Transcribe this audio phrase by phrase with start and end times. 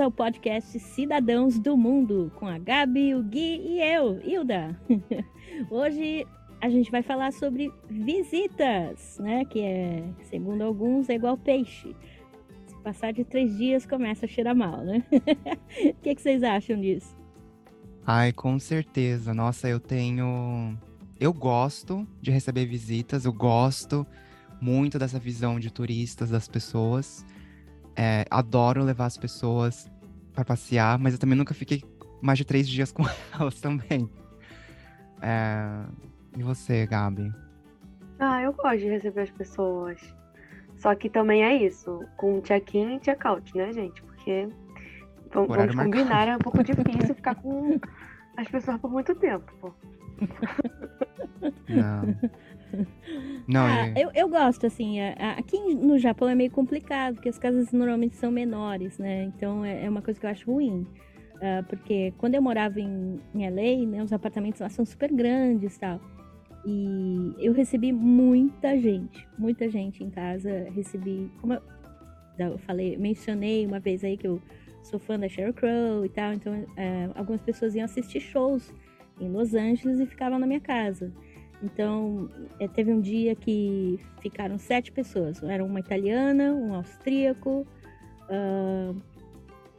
[0.00, 4.80] ao podcast Cidadãos do Mundo, com a Gabi, o Gui e eu, Hilda.
[5.70, 6.26] Hoje
[6.58, 9.44] a gente vai falar sobre visitas, né?
[9.44, 11.94] Que é, segundo alguns, é igual peixe.
[12.66, 15.04] Se passar de três dias, começa a cheirar mal, né?
[15.90, 17.14] O que, que vocês acham disso?
[18.06, 19.34] Ai, com certeza.
[19.34, 20.78] Nossa, eu tenho.
[21.18, 24.06] Eu gosto de receber visitas, eu gosto
[24.60, 27.24] muito dessa visão de turistas das pessoas.
[27.94, 29.89] É, adoro levar as pessoas
[30.40, 31.84] para passear, mas eu também nunca fiquei
[32.20, 33.04] mais de três dias com
[33.38, 34.08] elas também.
[35.20, 35.84] É...
[36.36, 37.32] E você, Gabi?
[38.18, 40.00] Ah, eu gosto de receber as pessoas.
[40.76, 44.00] Só que também é isso, com check-in e check-out, né, gente?
[44.02, 44.48] Porque
[45.30, 47.78] vamos, vamos combinar, é um pouco difícil ficar com
[48.36, 49.74] as pessoas por muito tempo, pô.
[51.68, 52.30] Não.
[53.48, 54.04] Não, ah, é...
[54.04, 58.30] eu, eu gosto, assim, aqui no Japão é meio complicado, porque as casas normalmente são
[58.30, 59.24] menores, né?
[59.24, 60.86] Então é, é uma coisa que eu acho ruim.
[61.36, 65.76] Uh, porque quando eu morava em, em LA, né, os apartamentos lá são super grandes
[65.76, 66.00] e tal.
[66.66, 70.68] E eu recebi muita gente, muita gente em casa.
[70.74, 71.62] Recebi, como eu,
[72.38, 74.40] eu falei, mencionei uma vez aí que eu
[74.82, 76.34] sou fã da Sheryl Crow e tal.
[76.34, 78.70] Então, uh, algumas pessoas iam assistir shows
[79.18, 81.10] em Los Angeles e ficavam na minha casa.
[81.62, 85.42] Então, é, teve um dia que ficaram sete pessoas.
[85.42, 87.66] Era uma italiana, um austríaco,
[88.30, 88.96] uh,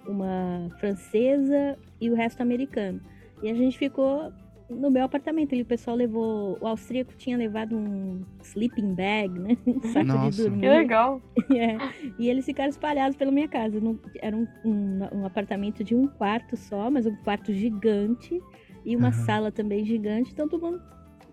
[0.06, 3.02] uma francesa e o resto americano.
[3.42, 4.32] E a gente ficou
[4.70, 5.54] no meu apartamento.
[5.54, 6.58] E o pessoal levou.
[6.62, 9.58] O austríaco tinha levado um sleeping bag, né?
[9.68, 10.32] Um saco Nossa.
[10.32, 10.62] de dormir.
[10.62, 11.22] Que legal!
[11.52, 11.78] É,
[12.18, 13.78] e eles ficaram espalhados pela minha casa.
[14.22, 18.42] era um, um, um, apartamento de um quarto só, mas um quarto gigante.
[18.86, 19.14] E uma uhum.
[19.14, 20.32] sala também gigante.
[20.32, 20.82] Então todo mundo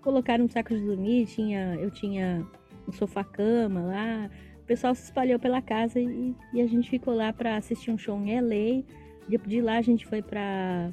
[0.09, 1.27] colocaram um saco de dormir.
[1.27, 2.47] Tinha, eu tinha
[2.89, 4.31] um sofá-cama lá.
[4.63, 7.99] O pessoal se espalhou pela casa e, e a gente ficou lá para assistir um
[7.99, 8.85] show em LA.
[9.47, 10.91] De lá a gente foi para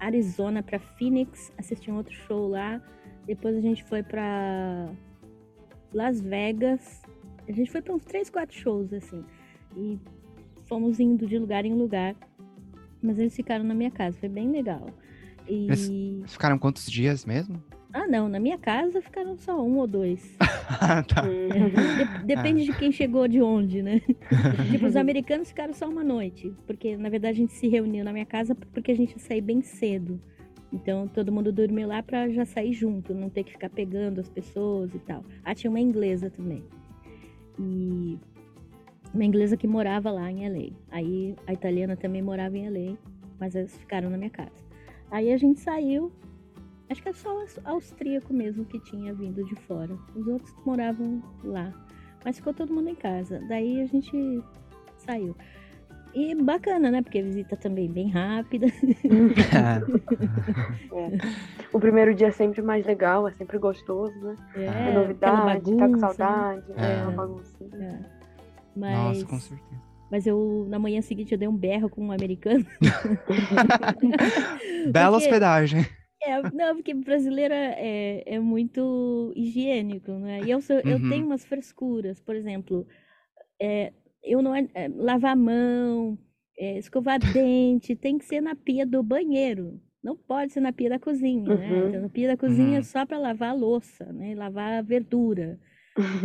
[0.00, 2.82] Arizona, para Phoenix, assistir um outro show lá.
[3.24, 4.90] Depois a gente foi para
[5.94, 7.02] Las Vegas.
[7.48, 9.24] A gente foi para uns 3, 4 shows assim.
[9.76, 10.00] E
[10.64, 12.16] fomos indo de lugar em lugar.
[13.00, 14.88] Mas eles ficaram na minha casa, foi bem legal.
[15.48, 15.66] E...
[15.66, 17.62] Eles ficaram quantos dias mesmo?
[17.92, 20.34] Ah, não, na minha casa ficaram só um ou dois.
[20.80, 21.24] ah, tá.
[21.26, 22.72] É, depende ah.
[22.72, 24.00] de quem chegou de onde, né?
[24.70, 28.12] tipo, os americanos ficaram só uma noite, porque na verdade a gente se reuniu na
[28.12, 30.20] minha casa porque a gente ia sair bem cedo.
[30.72, 34.28] Então todo mundo dormiu lá para já sair junto, não ter que ficar pegando as
[34.28, 35.22] pessoas e tal.
[35.44, 36.64] Ah, tinha uma inglesa também.
[37.58, 38.18] E
[39.12, 40.74] uma inglesa que morava lá em LA.
[40.90, 42.96] Aí a italiana também morava em LA,
[43.38, 44.64] mas elas ficaram na minha casa.
[45.10, 46.10] Aí a gente saiu,
[46.92, 49.96] Acho que é só o austríaco mesmo que tinha vindo de fora.
[50.14, 51.72] Os outros moravam lá.
[52.22, 53.40] Mas ficou todo mundo em casa.
[53.48, 54.44] Daí a gente
[54.98, 55.34] saiu.
[56.14, 57.00] E bacana, né?
[57.00, 58.66] Porque a visita também bem rápida.
[60.92, 61.18] é.
[61.72, 64.36] O primeiro dia é sempre mais legal, é sempre gostoso, né?
[64.54, 66.74] É, é novidade, bagunça, tá com saudade, né?
[66.76, 67.56] é uma bagunça.
[67.72, 68.00] É.
[68.76, 68.94] Mas...
[68.94, 69.80] Nossa, com certeza.
[70.10, 72.66] Mas eu, na manhã seguinte, eu dei um berro com um americano.
[74.92, 75.24] Bela Porque...
[75.24, 75.86] hospedagem.
[76.24, 80.40] É, não, porque brasileiro é, é muito higiênico, né?
[80.44, 80.82] E eu, sou, uhum.
[80.84, 82.86] eu tenho umas frescuras, por exemplo,
[83.60, 86.16] é, eu não é, lavar a mão,
[86.56, 89.80] é, escovar dente, tem que ser na pia do banheiro.
[90.02, 91.54] Não pode ser na pia da cozinha, né?
[91.54, 91.82] uhum.
[91.82, 91.88] né?
[91.88, 92.84] Então, na pia da cozinha é uhum.
[92.84, 94.34] só para lavar a louça, né?
[94.34, 95.58] Lavar a verdura.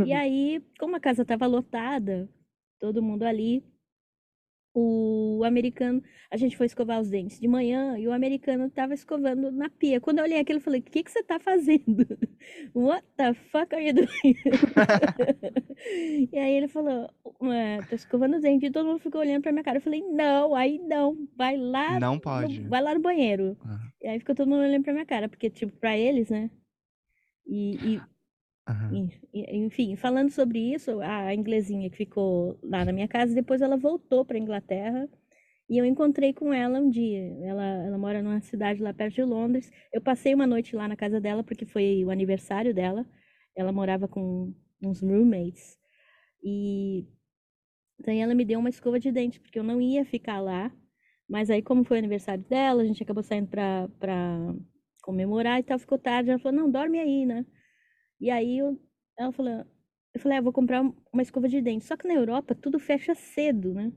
[0.06, 2.30] E aí, como a casa estava lotada,
[2.80, 3.64] todo mundo ali
[4.80, 9.52] o americano, a gente foi escovar os dentes de manhã e o americano estava escovando
[9.52, 10.00] na pia.
[10.00, 12.06] Quando eu olhei aquilo, eu falei: O que, que você está fazendo?
[12.76, 14.36] What the fuck are you doing?
[16.32, 17.10] e aí ele falou:
[17.90, 18.70] Tô escovando os dentes.
[18.70, 19.78] E todo mundo ficou olhando para minha cara.
[19.78, 22.00] Eu falei: Não, aí não, vai lá.
[22.00, 22.60] Não pode.
[22.60, 23.58] No, vai lá no banheiro.
[23.66, 23.78] Uhum.
[24.04, 26.52] E aí ficou todo mundo olhando para minha cara, porque, tipo, para eles, né?
[27.48, 28.02] E, e
[29.34, 34.26] Enfim, falando sobre isso, a inglesinha que ficou lá na minha casa, depois ela voltou
[34.26, 35.08] para Inglaterra
[35.70, 37.38] e eu encontrei com ela um dia.
[37.44, 39.72] Ela, ela mora numa cidade lá perto de Londres.
[39.92, 43.06] Eu passei uma noite lá na casa dela porque foi o aniversário dela.
[43.56, 45.78] Ela morava com uns roommates.
[46.44, 47.06] E
[48.00, 50.72] daí ela me deu uma escova de dente, porque eu não ia ficar lá.
[51.30, 53.88] Mas aí, como foi o aniversário dela, a gente acabou saindo pra
[55.02, 56.30] comemorar e tal, ficou tarde.
[56.30, 57.46] Ela falou: não, dorme aí, né?
[58.20, 58.80] E aí eu,
[59.18, 59.66] ela falou,
[60.14, 60.82] eu falei, ah, vou comprar
[61.14, 61.86] uma escova de dente.
[61.86, 63.92] Só que na Europa tudo fecha cedo, né?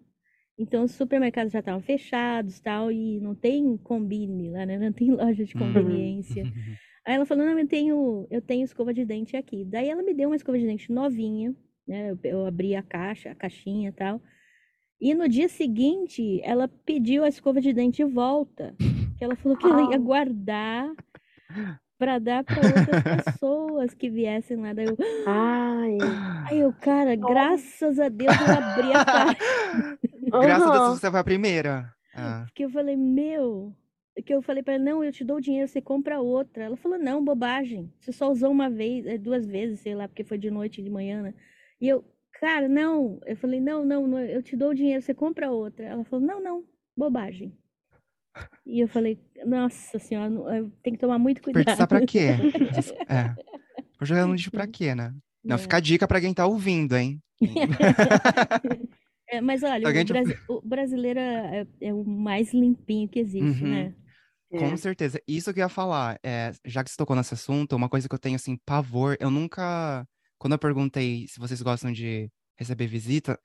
[0.59, 4.77] Então os supermercados já estavam fechados tal, e não tem combine lá, né?
[4.79, 6.45] Não tem loja de conveniência.
[7.07, 9.65] aí ela falou, não, eu tenho, eu tenho escova de dente aqui.
[9.65, 11.55] Daí ela me deu uma escova de dente novinha,
[11.89, 12.11] né?
[12.11, 14.21] Eu, eu abri a caixa, a caixinha e tal.
[15.01, 18.77] E no dia seguinte, ela pediu a escova de dente de volta.
[19.17, 20.93] Que ela falou que ela ia guardar
[22.01, 24.73] para dar para outras pessoas que viessem lá.
[24.73, 25.99] Daí eu, Ai.
[26.49, 29.99] aí eu, cara, graças a Deus eu abri a caixa.
[30.31, 31.95] Graças a Deus você foi a primeira.
[32.15, 32.47] Ah.
[32.55, 33.77] Que eu falei, meu,
[34.25, 36.65] que eu falei para ela, não, eu te dou o dinheiro, você compra outra.
[36.65, 37.93] Ela falou, não, bobagem.
[38.01, 40.85] Você só usou uma vez, é, duas vezes, sei lá, porque foi de noite e
[40.85, 41.35] de manhã, né?
[41.79, 42.03] E eu,
[42.41, 43.21] cara, não.
[43.27, 45.85] Eu falei, não, não, não, eu te dou o dinheiro, você compra outra.
[45.85, 46.65] Ela falou, não, não,
[46.97, 47.55] bobagem.
[48.65, 50.31] E eu falei, nossa senhora,
[50.83, 51.65] tem que tomar muito cuidado.
[51.65, 52.29] Desperdiçar pra quê?
[53.09, 53.35] é.
[53.99, 55.13] Vou jogar no lixo pra quê, né?
[55.45, 55.59] Não, é.
[55.59, 57.21] fica a dica pra quem tá ouvindo, hein?
[59.29, 63.71] é, mas olha, o, Brasi o, brasileiro é, é, o mais limpinho que existe, uhum.
[63.71, 63.95] né?
[64.51, 64.77] Com é.
[64.77, 65.21] certeza.
[65.27, 68.15] Isso que eu ia falar, é, já que você tocou nesse assunto, uma coisa que
[68.15, 70.07] eu tenho, assim, pavor, eu nunca...
[70.39, 73.39] Quando eu perguntei se vocês gostam de receber visita,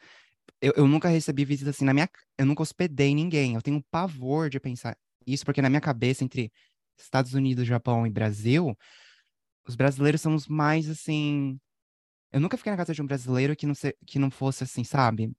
[0.61, 2.09] eu, eu nunca recebi visita assim na minha.
[2.37, 3.55] Eu nunca hospedei ninguém.
[3.55, 6.51] Eu tenho pavor de pensar isso, porque na minha cabeça, entre
[6.97, 8.75] Estados Unidos, Japão e Brasil,
[9.67, 11.59] os brasileiros são os mais assim.
[12.31, 13.95] Eu nunca fiquei na casa de um brasileiro que não, se...
[14.05, 15.31] que não fosse assim, sabe?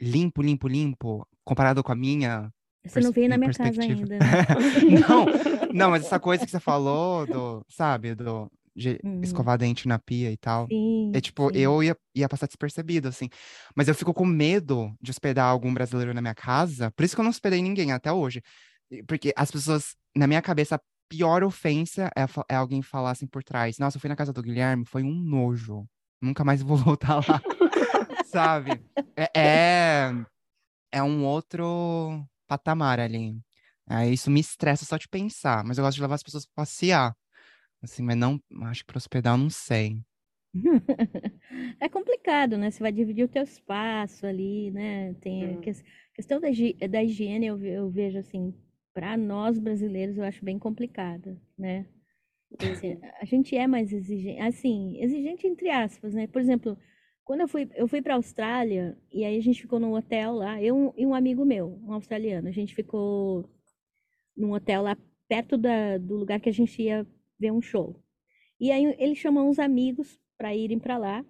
[0.00, 2.50] Limpo, limpo, limpo, comparado com a minha.
[2.84, 4.18] Você não veio na minha casa ainda.
[4.18, 4.18] Né?
[5.08, 5.26] não,
[5.72, 9.20] não, mas essa coisa que você falou, do, sabe, do, de uhum.
[9.22, 10.66] escovar dente na pia e tal.
[10.66, 11.58] Sim, é tipo, sim.
[11.58, 13.28] eu ia, ia passar despercebido, assim.
[13.74, 16.90] Mas eu fico com medo de hospedar algum brasileiro na minha casa.
[16.90, 18.42] Por isso que eu não hospedei ninguém até hoje.
[19.06, 23.44] Porque as pessoas, na minha cabeça, a pior ofensa é, é alguém falar assim por
[23.44, 23.78] trás.
[23.78, 25.86] Nossa, eu fui na casa do Guilherme, foi um nojo.
[26.20, 27.40] Nunca mais vou voltar lá.
[28.24, 28.82] Sabe?
[29.16, 30.12] É, é,
[30.90, 33.38] é um outro patamar ali.
[33.88, 36.62] É, isso me estressa só de pensar, mas eu gosto de levar as pessoas pra
[36.62, 37.14] passear.
[37.82, 40.00] Assim, mas não, acho que para hospedar eu não sei.
[41.80, 42.70] é complicado, né?
[42.70, 45.14] Você vai dividir o teu espaço ali, né?
[45.14, 45.60] Tem a
[46.14, 46.48] questão da,
[46.88, 48.54] da higiene, eu, eu vejo assim,
[48.92, 51.86] para nós brasileiros eu acho bem complicada, né?
[52.70, 56.26] Assim, a gente é mais exigente, assim, exigente entre aspas, né?
[56.26, 56.78] Por exemplo,
[57.24, 60.62] quando eu fui, eu fui para Austrália e aí a gente ficou num hotel lá,
[60.62, 63.48] eu e um amigo meu, um australiano, a gente ficou
[64.36, 64.96] num hotel lá
[65.28, 67.06] perto da, do lugar que a gente ia
[67.42, 68.00] ver um show.
[68.60, 71.24] E aí ele chamou uns amigos para irem para lá,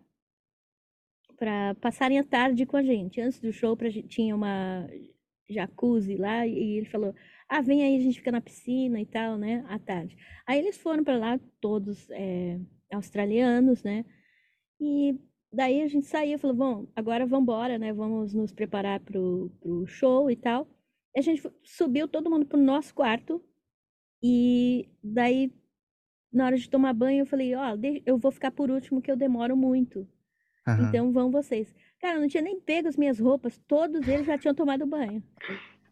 [1.39, 3.21] para passarem a tarde com a gente.
[3.21, 4.87] Antes do show, pra, tinha uma
[5.49, 7.15] jacuzzi lá e ele falou:
[7.49, 9.65] Ah, vem aí, a gente fica na piscina e tal, né?
[9.69, 10.17] À tarde.
[10.47, 12.61] Aí eles foram para lá, todos é,
[12.93, 14.05] australianos, né?
[14.81, 15.19] E
[15.53, 17.93] daí a gente saiu falou: Bom, agora vamos embora, né?
[17.95, 20.69] Vamos nos preparar pro, pro show e tal.
[21.17, 23.43] E a gente subiu todo mundo pro nosso quarto.
[24.23, 25.53] E daí
[26.33, 29.11] na hora de tomar banho, eu falei, ó, oh, eu vou ficar por último que
[29.11, 30.07] eu demoro muito.
[30.67, 30.89] Uhum.
[30.89, 31.75] Então vão vocês.
[32.01, 35.23] Cara, eu não tinha nem pego as minhas roupas, todos eles já tinham tomado banho.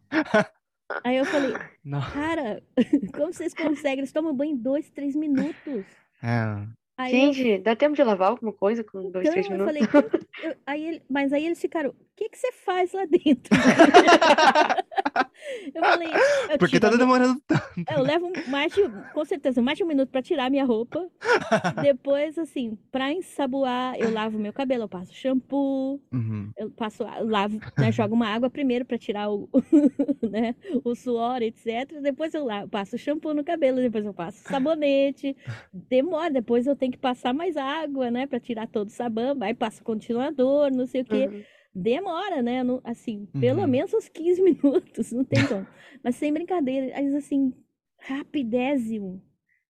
[1.05, 1.53] Aí eu falei,
[1.83, 2.01] não.
[2.01, 2.61] cara,
[3.15, 3.99] como vocês conseguem?
[3.99, 5.85] Eles tomam banho em dois, três minutos.
[6.21, 6.67] É.
[6.97, 7.61] Aí Gente, eu...
[7.63, 9.75] dá tempo de lavar alguma coisa com dois, então, três minutos?
[9.75, 13.51] Eu falei, eu, aí ele, mas aí eles ficaram, que, que você faz lá dentro?
[15.73, 16.09] eu falei,
[16.51, 17.63] eu Por que tá demorando tanto?
[17.91, 18.81] Eu levo mais de,
[19.13, 21.09] com certeza, mais de um minuto pra tirar minha roupa.
[21.81, 26.51] Depois, assim, pra ensaboar, eu lavo meu cabelo, eu passo shampoo, uhum.
[26.55, 29.49] eu passo, lavo, né, jogo uma água primeiro pra tirar o,
[30.21, 31.99] né, o suor, etc.
[32.01, 35.35] Depois eu lavo, passo shampoo no cabelo, depois eu passo sabonete.
[35.73, 39.55] Demora, depois eu tenho que passar mais água, né, pra tirar todo o sabão, aí
[39.55, 41.27] passo continuador, não sei o quê.
[41.27, 42.63] Uhum demora, né?
[42.63, 43.41] No, assim, uhum.
[43.41, 45.67] pelo menos uns 15 minutos, não tem como.
[46.03, 47.53] Mas sem brincadeira, mas assim,
[47.99, 49.21] rapidésimo.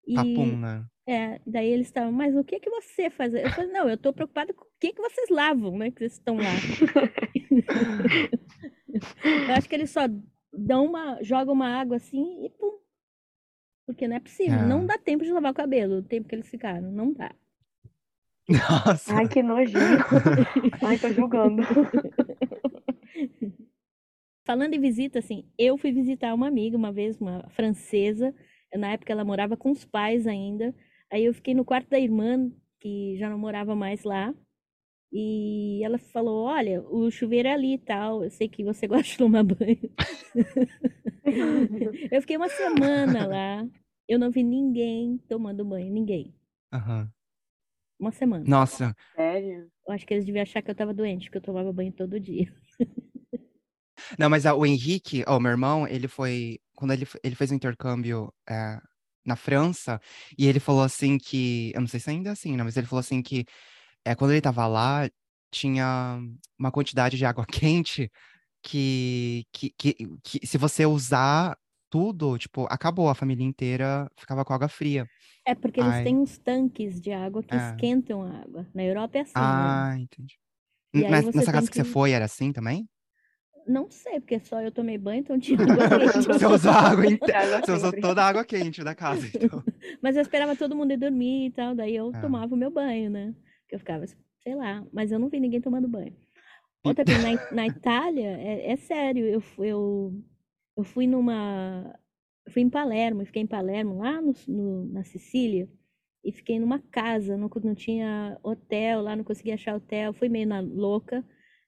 [0.05, 0.85] E, Papum, né?
[1.07, 3.33] É, daí eles estavam, mas o que que você faz?
[3.33, 5.91] Eu falei, não, eu tô preocupada com o que que vocês lavam, né?
[5.91, 6.43] Que vocês estão lá.
[9.49, 10.01] eu acho que eles só
[10.53, 12.79] dão uma, jogam uma água assim e pum.
[13.85, 14.65] Porque não é possível, é.
[14.65, 17.33] não dá tempo de lavar o cabelo, o tempo que eles ficaram, não dá.
[18.51, 19.15] Nossa.
[19.15, 19.79] Ai, que nojinho.
[20.83, 21.63] Ai, tô julgando.
[24.45, 28.33] Falando em visita, assim, eu fui visitar uma amiga uma vez, uma francesa.
[28.73, 30.73] Na época ela morava com os pais ainda.
[31.11, 34.33] Aí eu fiquei no quarto da irmã, que já não morava mais lá.
[35.11, 38.23] E ela falou: Olha, o chuveiro é ali e tal.
[38.23, 39.91] Eu sei que você gosta de tomar banho.
[42.11, 43.67] eu fiquei uma semana lá.
[44.07, 46.33] Eu não vi ninguém tomando banho, ninguém.
[46.73, 47.07] Uhum.
[48.01, 48.43] Uma semana.
[48.47, 48.95] Nossa.
[49.15, 49.71] Sério?
[49.87, 52.19] Eu acho que eles deviam achar que eu tava doente, porque eu tomava banho todo
[52.19, 52.51] dia.
[54.17, 56.59] Não, mas o Henrique, o meu irmão, ele foi.
[56.75, 58.79] Quando ele, ele fez o um intercâmbio é,
[59.23, 60.01] na França,
[60.35, 61.71] e ele falou assim que.
[61.75, 62.63] Eu não sei se ainda é assim, né?
[62.63, 63.45] Mas ele falou assim que
[64.03, 65.07] é, quando ele tava lá,
[65.51, 66.19] tinha
[66.57, 68.11] uma quantidade de água quente
[68.63, 71.55] que, que, que, que se você usar
[71.91, 75.05] tudo, tipo, acabou, a família inteira ficava com água fria.
[75.45, 76.03] É porque eles Ai.
[76.05, 77.57] têm uns tanques de água que é.
[77.57, 78.65] esquentam a água.
[78.73, 79.33] Na Europa é assim.
[79.35, 79.41] Né?
[79.43, 80.01] Ah, né?
[80.01, 80.39] entendi.
[81.09, 81.73] Mas nessa casa que...
[81.73, 82.87] que você foi era assim também?
[83.67, 86.27] Não sei, porque só eu tomei banho, então tinha água quente.
[86.27, 87.03] Você usou água
[87.63, 89.63] Você usou toda a água quente da casa, então.
[90.01, 92.21] Mas eu esperava todo mundo ir dormir e tal, daí eu ah.
[92.21, 93.35] tomava o meu banho, né?
[93.61, 94.05] Porque eu ficava,
[94.41, 96.15] sei lá, mas eu não vi ninguém tomando banho.
[96.83, 100.23] Outra coisa, na, na Itália, é, é, sério, eu, eu,
[100.77, 101.97] eu fui numa.
[102.49, 105.69] Fui em Palermo, fiquei em Palermo, lá no, no, na Sicília,
[106.23, 110.47] e fiquei numa casa, não, não tinha hotel lá, não conseguia achar hotel, fui meio
[110.47, 111.23] na louca.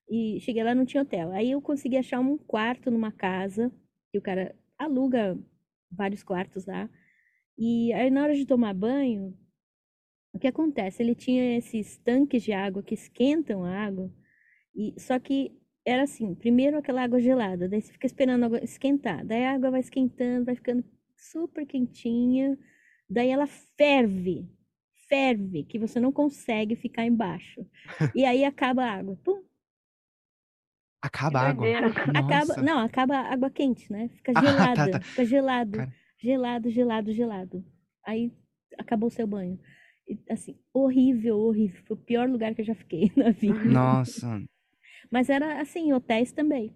[0.09, 1.31] E cheguei lá, não tinha hotel.
[1.31, 3.71] Aí eu consegui achar um quarto numa casa,
[4.11, 5.37] que o cara aluga
[5.91, 6.89] vários quartos lá.
[7.57, 9.37] E aí na hora de tomar banho,
[10.33, 11.01] o que acontece?
[11.03, 14.11] Ele tinha esses tanques de água que esquentam a água,
[14.75, 18.63] e só que era assim, primeiro aquela água gelada, daí você fica esperando a água
[18.63, 20.83] esquentar, daí a água vai esquentando, vai ficando
[21.15, 22.57] super quentinha,
[23.09, 24.49] daí ela ferve,
[25.09, 27.65] ferve, que você não consegue ficar embaixo.
[28.15, 29.17] E aí acaba a água.
[29.23, 29.43] Pum,
[31.03, 31.67] Acaba a água.
[32.15, 34.07] Acaba, não, acaba a água quente, né?
[34.15, 35.01] Fica gelada, ah, tá, tá.
[35.01, 35.93] fica gelado, Cara.
[36.17, 37.65] gelado, gelado, gelado.
[38.05, 38.31] Aí
[38.79, 39.59] acabou o seu banho.
[40.07, 41.83] E, assim, horrível, horrível.
[41.85, 43.65] Foi o pior lugar que eu já fiquei na vida.
[43.65, 44.41] Nossa.
[45.13, 46.75] Mas era assim, hotéis também.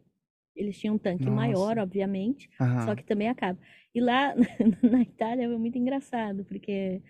[0.56, 1.36] Eles tinham um tanque Nossa.
[1.36, 2.48] maior, obviamente,
[2.86, 3.58] só que também acaba.
[3.96, 4.36] E lá
[4.84, 7.02] na Itália foi muito engraçado, porque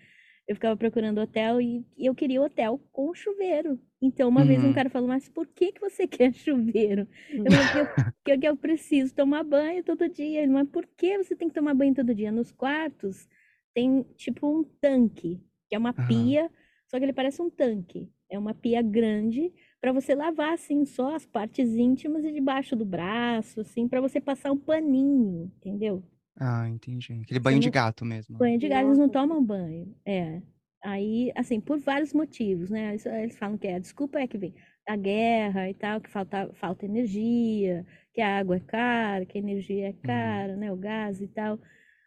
[0.46, 3.78] eu ficava procurando hotel e, eu queria hotel com chuveiro.
[4.00, 4.46] Então, uma uhum.
[4.46, 4.72] vez um uhum.
[4.72, 7.06] cara falou, mas por que, que você quer chuveiro?
[7.30, 10.40] Eu falei, porque eu, eu, eu preciso tomar banho todo dia.
[10.40, 12.32] Ele, mas por que você tem que tomar banho todo dia?
[12.32, 13.28] Nos quartos
[13.74, 16.06] tem tipo um tanque, que é uma uhum.
[16.06, 16.50] pia,
[16.86, 18.10] só que ele parece um tanque.
[18.30, 22.84] É uma pia grande para você lavar assim só as partes íntimas e debaixo do
[22.84, 26.02] braço, assim, para você passar um paninho, entendeu?
[26.36, 27.20] Ah, entendi.
[27.22, 28.38] Aquele banho de gato mesmo.
[28.38, 29.94] Banho de gato, eles não tomam banho.
[30.04, 30.40] É.
[30.84, 32.90] Aí, assim, por vários motivos, né?
[32.90, 34.54] Eles, eles falam que é, a desculpa é que vem
[34.86, 39.40] a guerra e tal, que falta, falta energia, que a água é cara, que a
[39.40, 39.96] energia é uhum.
[40.02, 40.58] cara, uhum.
[40.58, 40.72] né?
[40.72, 41.58] O gás e tal.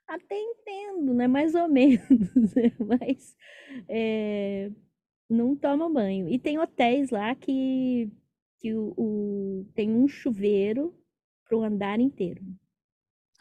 [0.08, 1.28] Até entendo, né?
[1.28, 2.72] Mais ou menos, né?
[2.80, 3.36] mas
[3.90, 4.72] é,
[5.32, 6.28] não tomam banho.
[6.30, 8.12] E tem hotéis lá que,
[8.60, 10.94] que o, o tem um chuveiro
[11.48, 12.42] para o andar inteiro.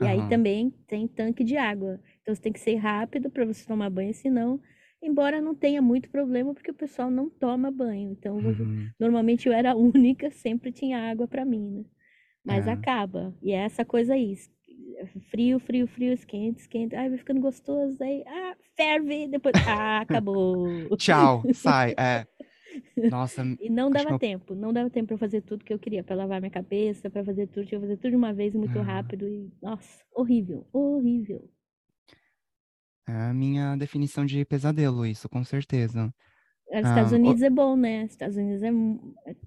[0.01, 2.01] E aí também tem tanque de água.
[2.23, 4.59] Então você tem que ser rápido para você tomar banho, senão,
[5.03, 8.11] embora não tenha muito problema, porque o pessoal não toma banho.
[8.13, 8.89] Então, uhum.
[8.99, 11.85] normalmente eu era a única, sempre tinha água para mim, né?
[12.43, 12.71] Mas é.
[12.71, 13.35] acaba.
[13.43, 14.35] E é essa coisa aí.
[15.31, 16.97] Frio, frio, frio, esquente, esquente.
[16.97, 18.03] Ai, vai ficando gostoso.
[18.03, 19.29] Aí, ah, ferve.
[19.29, 20.97] Depois, ah, acabou.
[20.97, 21.95] Tchau, sai.
[21.99, 22.27] É.
[23.11, 23.43] Nossa.
[23.61, 26.41] E não dava tempo, não dava tempo para fazer tudo que eu queria, para lavar
[26.41, 28.83] minha cabeça, para fazer tudo, tinha que fazer tudo de uma vez muito ah.
[28.83, 31.51] rápido e nossa, horrível, horrível.
[33.09, 36.15] É a minha definição de pesadelo isso, com certeza.
[36.69, 37.45] Os ah, Estados Unidos o...
[37.45, 38.05] é bom, né?
[38.05, 38.71] Estados Unidos é...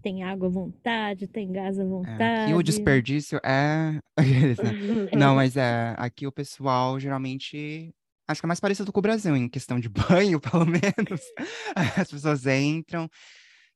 [0.01, 2.21] tem água à vontade, tem gás à vontade.
[2.21, 3.97] É, aqui o desperdício é.
[5.17, 5.95] Não, mas é.
[5.97, 7.95] Aqui o pessoal geralmente
[8.27, 9.89] acho que é mais parecido com o Brasil, em questão de
[10.29, 11.21] banho, pelo menos.
[11.97, 13.09] As pessoas entram,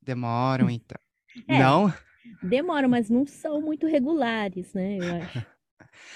[0.01, 0.99] demoram e tal.
[1.47, 1.93] É, não?
[2.41, 4.97] Demoram, mas não são muito regulares, né?
[4.97, 5.45] Eu acho.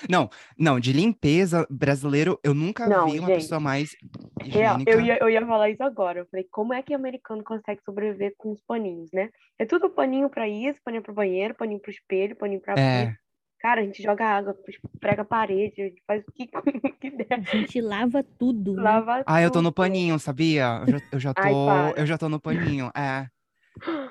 [0.10, 3.96] Não, não, de limpeza brasileiro, eu nunca não, vi uma gente, pessoa mais
[4.44, 4.92] higiênica.
[4.92, 6.20] Eu, eu, ia, eu ia falar isso agora.
[6.20, 9.30] Eu falei, como é que o americano consegue sobreviver com os paninhos, né?
[9.58, 13.16] É tudo paninho para isso, paninho pro banheiro, paninho pro espelho, paninho pra é.
[13.62, 14.58] Cara, a gente joga água,
[15.00, 16.48] prega a parede, a gente faz o que,
[17.00, 17.28] que der.
[17.32, 18.74] A gente lava tudo.
[18.74, 18.82] Né?
[18.82, 19.40] Lava ah, tudo.
[19.40, 20.82] eu tô no paninho, sabia?
[20.88, 22.92] Eu já, eu já tô, Ai, eu já tô no paninho.
[22.96, 23.28] É.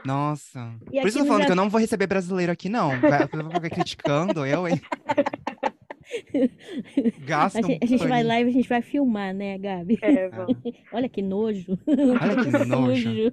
[0.04, 0.72] Nossa.
[0.92, 1.46] E Por isso eu tô falando já...
[1.46, 2.90] que eu não vou receber brasileiro aqui, não.
[3.00, 4.80] Vai, ficar criticando eu, hein?
[7.26, 9.98] Gasta a, gente, a gente vai lá e a gente vai filmar, né, Gabi?
[10.02, 10.56] É, vamos.
[10.92, 11.78] Olha que nojo.
[11.86, 13.32] Olha que nojo.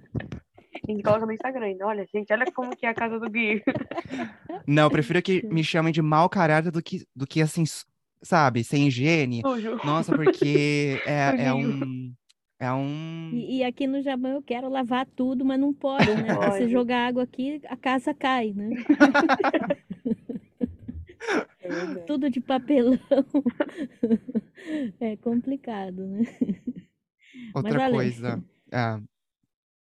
[0.88, 1.86] A gente coloca no Instagram ainda.
[1.86, 3.64] Olha, gente, olha como que é a casa do Gui.
[4.68, 7.64] Não, eu prefiro que me chamem de mau caráter do que, do que assim,
[8.22, 9.42] sabe, sem higiene.
[9.42, 9.80] Sujo.
[9.84, 12.14] Nossa, porque é, é um.
[12.60, 13.30] É um.
[13.34, 16.34] E, e, aqui no Japão eu quero lavar tudo, mas não pode, né?
[16.34, 16.54] Pode.
[16.54, 18.70] Se você jogar água aqui, a casa cai, né?
[21.60, 22.98] É tudo de papelão.
[24.98, 26.24] é complicado, né?
[27.54, 28.44] Outra mas, coisa.
[28.72, 29.00] É,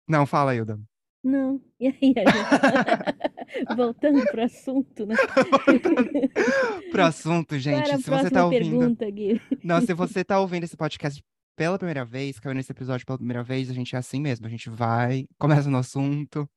[0.07, 0.79] não, fala, Hilda.
[1.23, 1.61] Não.
[1.79, 2.15] E aí,
[3.77, 5.15] voltando pro assunto, né?
[6.91, 8.01] pro assunto, gente.
[8.01, 8.79] se você tá ouvindo.
[8.79, 9.39] Pergunta, Gui.
[9.63, 11.23] Não, se você tá ouvindo esse podcast
[11.55, 14.47] pela primeira vez, caiu nesse episódio pela primeira vez, a gente é assim mesmo.
[14.47, 16.49] A gente vai, começa no assunto,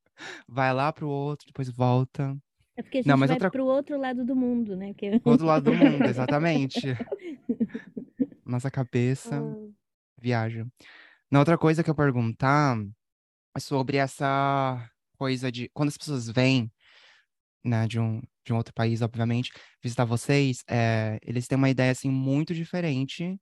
[0.49, 2.35] vai lá pro outro, depois volta.
[2.75, 3.51] É porque a gente Não, mas vai outra...
[3.51, 4.95] pro outro lado do mundo, né?
[4.95, 5.21] Porque...
[5.23, 6.97] Outro lado do mundo, exatamente.
[8.43, 9.69] Nossa cabeça ah.
[10.19, 10.67] viaja.
[11.31, 13.00] Na outra coisa que eu perguntar é
[13.59, 14.89] sobre essa
[15.19, 16.71] coisa de quando as pessoas vêm,
[17.65, 19.53] né, de um, de um outro país, obviamente,
[19.83, 23.39] visitar vocês, é, eles têm uma ideia assim muito diferente,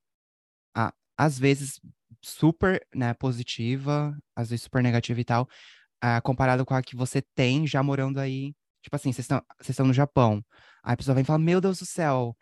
[0.75, 1.81] a, às vezes
[2.23, 5.49] super, né, positiva, às vezes super negativa e tal,
[6.05, 8.55] uh, comparado com a que você tem já morando aí.
[8.83, 9.29] Tipo assim, vocês
[9.69, 10.45] estão no Japão.
[10.83, 12.37] Aí a pessoa vem e fala: Meu Deus do céu,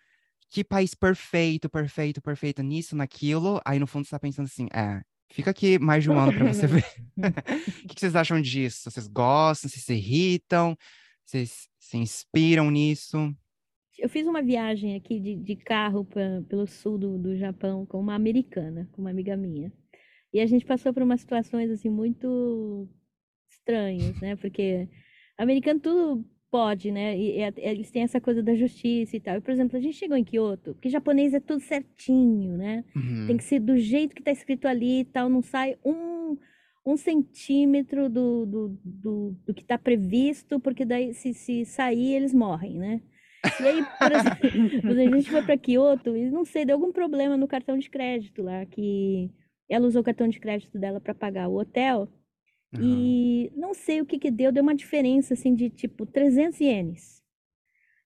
[0.50, 3.60] que país perfeito, perfeito, perfeito nisso, naquilo.
[3.64, 6.52] Aí no fundo você tá pensando assim: É, fica aqui mais de um ano para
[6.52, 6.84] você ver.
[7.84, 8.90] O que, vocês acham disso?
[8.90, 9.68] Vocês gostam?
[9.68, 10.76] Vocês se irritam?
[11.24, 13.34] Vocês se inspiram nisso?
[13.98, 17.98] Eu fiz uma viagem aqui de, de carro pra, pelo sul do, do Japão com
[17.98, 19.72] uma americana, com uma amiga minha.
[20.32, 22.88] E a gente passou por umas situações assim muito
[23.50, 24.36] estranhas, né?
[24.36, 24.88] Porque
[25.38, 27.14] americano tudo pode, né?
[27.14, 29.36] E, e, eles têm essa coisa da justiça e tal.
[29.36, 32.82] E, por exemplo, a gente chegou em Kyoto, porque japonês é tudo certinho, né?
[32.96, 33.26] Uhum.
[33.26, 36.34] Tem que ser do jeito que tá escrito ali e tal, não sai um,
[36.86, 42.32] um centímetro do, do, do, do que tá previsto, porque daí se, se sair eles
[42.32, 43.02] morrem, né?
[43.60, 47.36] E aí, por exemplo, a gente foi para Kyoto e não sei, deu algum problema
[47.36, 49.30] no cartão de crédito lá, que
[49.68, 52.08] ela usou o cartão de crédito dela para pagar o hotel.
[52.76, 52.84] Uhum.
[52.84, 57.22] E não sei o que que deu, deu uma diferença assim de tipo 300 ienes.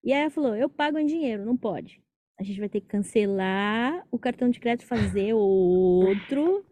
[0.02, 2.02] E aí ela falou: "Eu pago em dinheiro, não pode.
[2.38, 6.64] A gente vai ter que cancelar o cartão de crédito, fazer outro".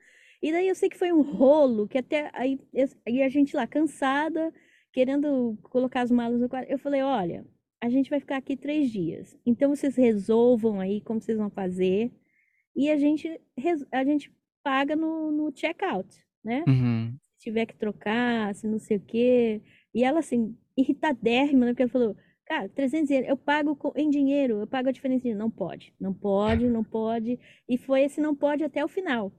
[0.42, 2.60] E daí eu sei que foi um rolo, que até aí,
[3.06, 4.54] aí a gente lá cansada,
[4.92, 6.70] querendo colocar as malas no quarto.
[6.70, 7.44] Eu falei: "Olha,
[7.80, 9.36] a gente vai ficar aqui três dias.
[9.44, 12.12] Então vocês resolvam aí como vocês vão fazer
[12.74, 13.40] e a gente
[13.92, 14.32] a gente
[14.62, 16.08] paga no, no check-out,
[16.44, 16.64] né?
[16.66, 19.62] Uhum tiver que trocar, se não sei o quê.
[19.94, 21.72] E ela, assim, irritadérrima, né?
[21.72, 25.34] Porque ela falou, cara, 300 euros, eu pago em dinheiro, eu pago a diferença de
[25.34, 27.38] Não pode, não pode, não pode.
[27.68, 29.32] E foi esse não pode até o final.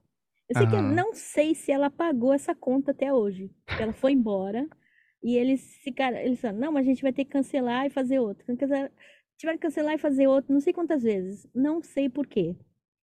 [0.50, 0.70] Eu sei uhum.
[0.70, 3.52] que eu não sei se ela pagou essa conta até hoje.
[3.80, 4.68] Ela foi embora
[5.22, 8.20] e eles ficaram, eles falaram, não, mas a gente vai ter que cancelar e fazer
[8.20, 8.46] outro.
[8.56, 12.56] Tiveram que cancelar e fazer outro, não sei quantas vezes, não sei por quê.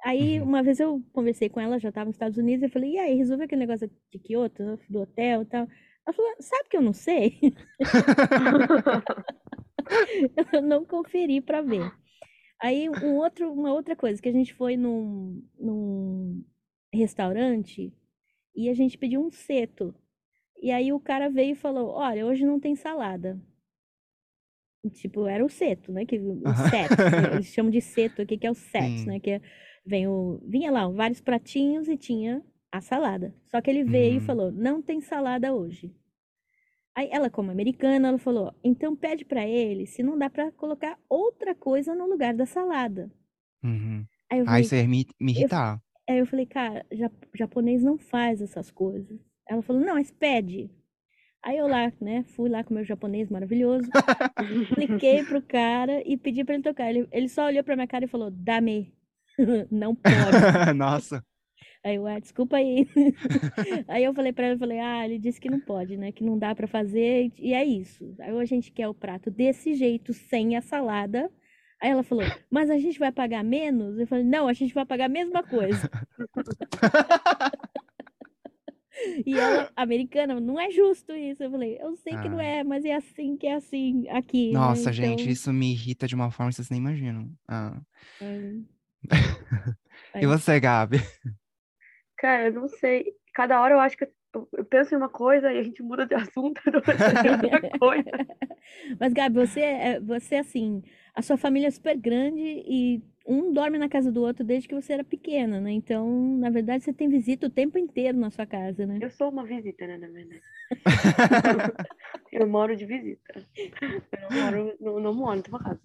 [0.04, 0.46] Aí, uhum.
[0.46, 3.16] uma vez eu conversei com ela, já estava nos Estados Unidos, eu falei, e aí,
[3.16, 5.68] resolveu aquele negócio de Kyoto, do hotel e tal?
[6.06, 7.38] Ela falou, sabe que eu não sei?
[10.52, 11.92] eu não conferi para ver.
[12.60, 16.44] Aí, um outro, uma outra coisa, que a gente foi num, num
[16.92, 17.92] restaurante
[18.54, 19.94] e a gente pediu um seto.
[20.60, 23.40] E aí o cara veio e falou, olha, hoje não tem salada.
[24.92, 26.04] Tipo, era o seto, né?
[26.04, 26.90] Que, o set,
[27.34, 29.20] eles chamam de seto aqui, que é o set, né?
[29.20, 29.40] Que é
[29.88, 33.34] Vem o, vinha lá vários pratinhos e tinha a salada.
[33.46, 34.18] Só que ele veio uhum.
[34.18, 35.96] e falou: não tem salada hoje.
[36.94, 40.98] Aí ela, como americana, ela falou: então pede para ele se não dá para colocar
[41.08, 43.10] outra coisa no lugar da salada.
[43.64, 44.04] Uhum.
[44.30, 45.80] Aí, eu falei, Aí você me, me irritar.
[46.06, 46.84] Eu, aí eu falei, cara,
[47.34, 49.18] japonês não faz essas coisas.
[49.48, 50.70] Ela falou: não, mas pede.
[51.42, 53.88] Aí eu lá, né, fui lá com meu japonês maravilhoso,
[54.62, 56.90] expliquei pro cara e pedi para ele tocar.
[56.90, 58.92] Ele, ele só olhou pra minha cara e falou: dame.
[59.70, 60.74] não pode.
[60.76, 61.24] Nossa.
[61.84, 62.86] Aí eu, ah, desculpa aí.
[63.86, 66.10] aí eu falei para ela, eu falei, ah, ele disse que não pode, né?
[66.12, 68.14] Que não dá para fazer e é isso.
[68.20, 71.30] Aí a gente quer o prato desse jeito, sem a salada.
[71.80, 73.98] Aí ela falou, mas a gente vai pagar menos?
[73.98, 75.88] Eu falei, não, a gente vai pagar a mesma coisa.
[79.24, 81.44] e ela, americana, não é justo isso.
[81.44, 82.22] Eu falei, eu sei ah.
[82.22, 82.44] que não ah.
[82.44, 84.48] é, mas é assim que é assim aqui.
[84.48, 84.58] Né?
[84.58, 84.92] Nossa, né?
[84.92, 85.32] gente, então...
[85.32, 87.30] isso me irrita de uma forma que vocês nem imaginam.
[87.46, 87.80] Ah.
[88.20, 88.77] É.
[90.14, 90.98] e você, Gabi?
[92.16, 93.14] Cara, eu não sei.
[93.34, 96.14] Cada hora eu acho que eu penso em uma coisa e a gente muda de
[96.14, 98.10] assunto, não outra coisa.
[98.98, 100.82] Mas, Gabi, você, é, você, assim,
[101.14, 104.74] a sua família é super grande e um dorme na casa do outro desde que
[104.74, 105.70] você era pequena, né?
[105.70, 108.98] Então, na verdade, você tem visita o tempo inteiro na sua casa, né?
[109.00, 110.42] Eu sou uma visita, né, na verdade.
[112.32, 113.46] eu moro de visita.
[113.56, 115.80] Eu não moro, não, não moro na tua casa.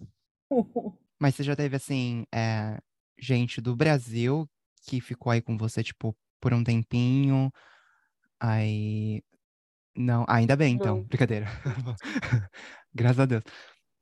[1.20, 2.78] Mas você já teve, assim, é,
[3.18, 4.48] gente do Brasil
[4.86, 7.50] que ficou aí com você, tipo, por um tempinho.
[8.38, 9.22] Aí.
[9.96, 10.96] Não, ainda bem, então.
[10.96, 11.04] Não.
[11.04, 11.46] Brincadeira.
[12.94, 13.42] Graças a Deus.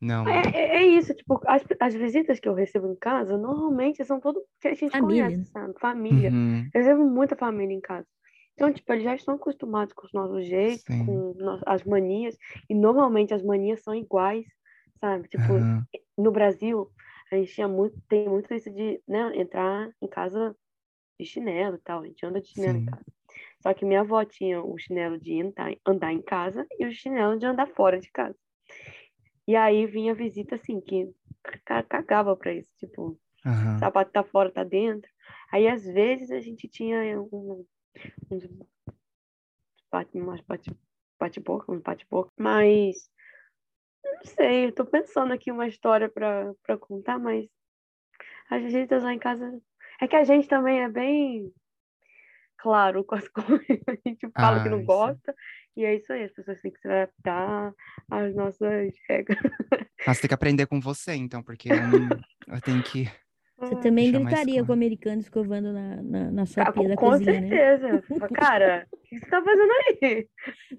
[0.01, 0.27] Não.
[0.27, 4.19] É, é, é, isso, tipo, as, as visitas que eu recebo em casa, normalmente são
[4.19, 5.27] todos que a gente família.
[5.27, 5.75] conhece, sabe?
[5.79, 6.31] Família.
[6.31, 6.69] Uhum.
[6.75, 8.07] Eu recebo muita família em casa.
[8.55, 11.07] Então, tipo, eles já estão acostumados com os nossos jeitos, Sim.
[11.07, 12.37] com as manias,
[12.69, 14.45] e normalmente as manias são iguais,
[15.01, 15.29] sabe?
[15.29, 15.83] Tipo, uhum.
[16.19, 16.91] no Brasil,
[17.35, 20.57] a gente tinha muito, tem muito isso de né, entrar em casa
[21.19, 22.03] de chinelo e tal.
[22.03, 22.83] A gente anda de chinelo Sim.
[22.83, 23.05] em casa.
[23.61, 27.39] Só que minha avó tinha o chinelo de andar, andar em casa e o chinelo
[27.39, 28.37] de andar fora de casa.
[29.47, 31.13] E aí vinha visita assim, que
[31.65, 33.79] cagava pra isso, tipo, uhum.
[33.79, 35.11] sapato tá fora, tá dentro.
[35.51, 37.65] Aí às vezes a gente tinha um,
[38.31, 38.49] uns
[40.15, 40.41] umas
[41.19, 43.11] bate-boca, um bate-boca, mas
[44.05, 47.49] não sei, eu tô pensando aqui uma história pra, pra contar, mas
[48.51, 49.61] as visitas lá em casa.
[50.01, 51.53] É que a gente também é bem
[52.59, 53.83] claro com as coisas.
[53.89, 55.35] A gente fala ah, que não gosta,
[55.77, 57.73] e é isso aí, as pessoas têm que se adaptar
[58.11, 59.39] às nossas regras.
[60.07, 63.09] Mas tem que aprender com você, então, porque eu, não, eu tenho que.
[63.63, 67.11] Você também gritaria com o americano escovando na, na, na sua ah, pia da com
[67.11, 67.49] cozinha, né?
[67.49, 67.93] certeza.
[67.93, 68.29] né?
[68.35, 70.29] Cara, o que você tá fazendo aí?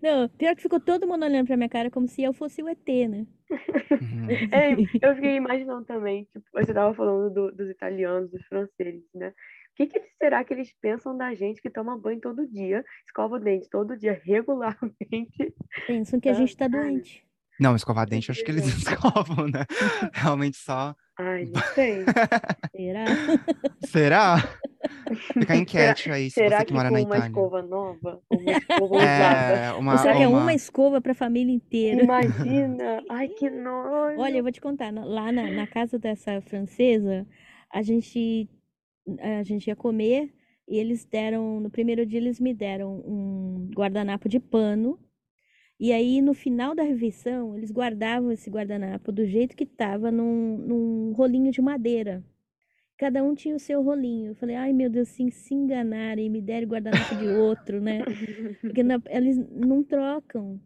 [0.02, 2.68] Não, pior que ficou todo mundo olhando pra minha cara como se eu fosse o
[2.68, 3.26] ET, né?
[3.50, 4.28] Uhum.
[4.52, 9.30] é, eu fiquei imaginando também, tipo, você tava falando do, dos italianos, dos franceses, né?
[9.30, 13.38] O que, que, será que eles pensam da gente que toma banho todo dia, escova
[13.38, 15.54] o dente todo dia, regularmente?
[15.88, 17.26] Pensam que a gente tá doente.
[17.60, 19.66] Não, escovar dente, acho que eles escovam, né?
[20.14, 20.94] Realmente só.
[21.18, 22.04] Ai, não sei.
[22.76, 23.06] Será?
[23.86, 24.38] Será?
[25.34, 27.20] Fica a enquete aí, se Será você que, mora na Itália.
[27.20, 28.22] uma escova nova?
[28.30, 29.78] Uma escova é, usada?
[29.78, 32.04] Uma, será que é uma escova para a família inteira?
[32.04, 33.04] Imagina!
[33.10, 34.20] Ai, que nojo!
[34.20, 37.28] Olha, eu vou te contar, lá na, na casa dessa francesa,
[37.72, 38.50] a gente,
[39.20, 40.34] a gente ia comer
[40.68, 45.00] e eles deram, no primeiro dia eles me deram um guardanapo de pano
[45.84, 50.58] e aí, no final da refeição, eles guardavam esse guardanapo do jeito que estava num,
[50.58, 52.24] num rolinho de madeira.
[52.98, 54.32] Cada um tinha o seu rolinho.
[54.32, 58.00] Eu falei, ai meu Deus, assim, se enganarem e me derem guardanapo de outro, né?
[58.62, 60.58] Porque não, eles não trocam,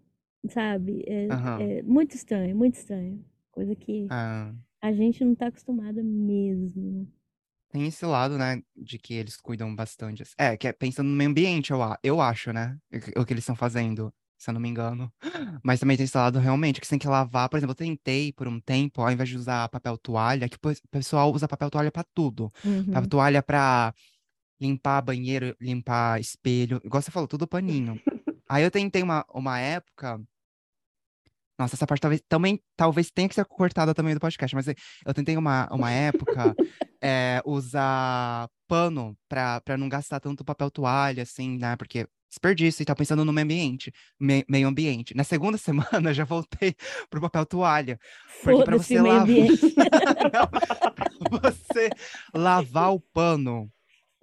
[0.49, 1.03] sabe?
[1.07, 1.61] É, uhum.
[1.61, 3.25] é, muito estranho, muito estranho.
[3.49, 4.53] Coisa que ah.
[4.79, 7.11] a gente não está acostumada mesmo.
[7.69, 10.21] Tem esse lado, né, de que eles cuidam bastante.
[10.37, 12.77] É, que é pensando no meio ambiente, eu, eu acho, né?
[13.15, 15.11] O que eles estão fazendo se eu não me engano.
[15.63, 17.49] Mas também tem esse lado realmente que você tem que lavar.
[17.49, 20.89] Por exemplo, eu tentei por um tempo, ao invés de usar papel toalha, que o
[20.91, 22.51] pessoal usa papel toalha para tudo.
[22.63, 22.91] Uhum.
[22.91, 23.93] Papel toalha para
[24.59, 27.99] limpar banheiro, limpar espelho, igual você falou, tudo paninho.
[28.49, 30.21] Aí eu tentei uma, uma época.
[31.59, 35.13] Nossa, essa parte talvez também talvez tenha que ser cortada também do podcast, mas eu
[35.13, 36.55] tentei uma, uma época
[37.01, 41.75] é, usar pano para não gastar tanto papel toalha, assim, né?
[41.75, 45.15] Porque desperdício e tá pensando no meio ambiente, me, meio ambiente.
[45.15, 46.75] Na segunda semana já voltei
[47.09, 47.99] pro papel toalha.
[48.43, 49.27] Porque para você lavar
[51.41, 51.89] você
[52.33, 53.69] lavar o pano,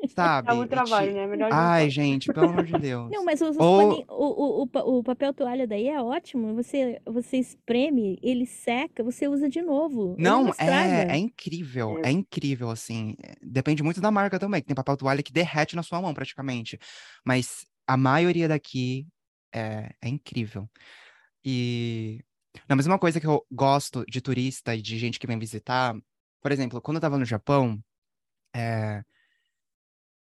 [0.08, 0.48] sabe?
[0.48, 1.14] Dá muito trabalho, te...
[1.14, 1.26] né?
[1.26, 3.10] Melhor Ai, gente, pelo amor de Deus.
[3.10, 4.04] Não, mas os, Ou...
[4.08, 6.54] o, o, o, papel toalha daí é ótimo.
[6.54, 10.14] Você, você espreme, ele seca, você usa de novo.
[10.18, 11.98] Não, não é, é incrível.
[12.04, 12.08] É.
[12.08, 13.16] é incrível, assim.
[13.42, 16.78] Depende muito da marca também, que tem papel toalha que derrete na sua mão praticamente.
[17.24, 19.06] Mas a maioria daqui
[19.54, 20.68] é, é incrível.
[21.44, 22.24] E.
[22.68, 25.94] Não, mas uma coisa que eu gosto de turista e de gente que vem visitar,
[26.40, 27.82] por exemplo, quando eu tava no Japão,
[28.54, 29.02] é,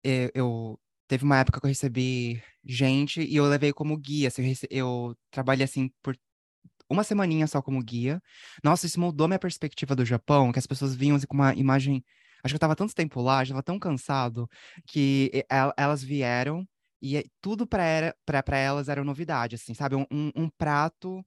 [0.02, 4.28] eu, eu teve uma época que eu recebi gente e eu levei como guia.
[4.28, 4.68] Assim, eu, rece...
[4.70, 6.16] eu trabalhei assim por
[6.90, 8.22] uma semaninha só como guia.
[8.62, 12.04] Nossa, isso mudou minha perspectiva do Japão, que as pessoas vinham assim, com uma imagem.
[12.42, 14.48] Acho que eu tava tanto tempo lá, já tava tão cansado,
[14.86, 15.44] que
[15.76, 16.66] elas vieram
[17.00, 18.14] e tudo para
[18.56, 19.96] elas era novidade, assim, sabe?
[19.96, 21.24] Um, um, um, prato,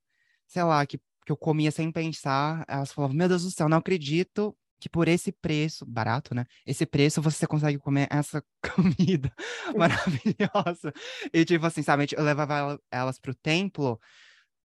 [0.48, 2.66] sei lá, que, que eu comia sem pensar.
[2.68, 6.44] Elas falavam, meu Deus do céu, não acredito que por esse preço, barato, né?
[6.66, 8.44] Esse preço você consegue comer essa
[8.76, 9.32] comida
[9.78, 10.92] maravilhosa.
[11.32, 12.08] E tipo assim, sabe?
[12.18, 14.00] Eu levava elas pro templo,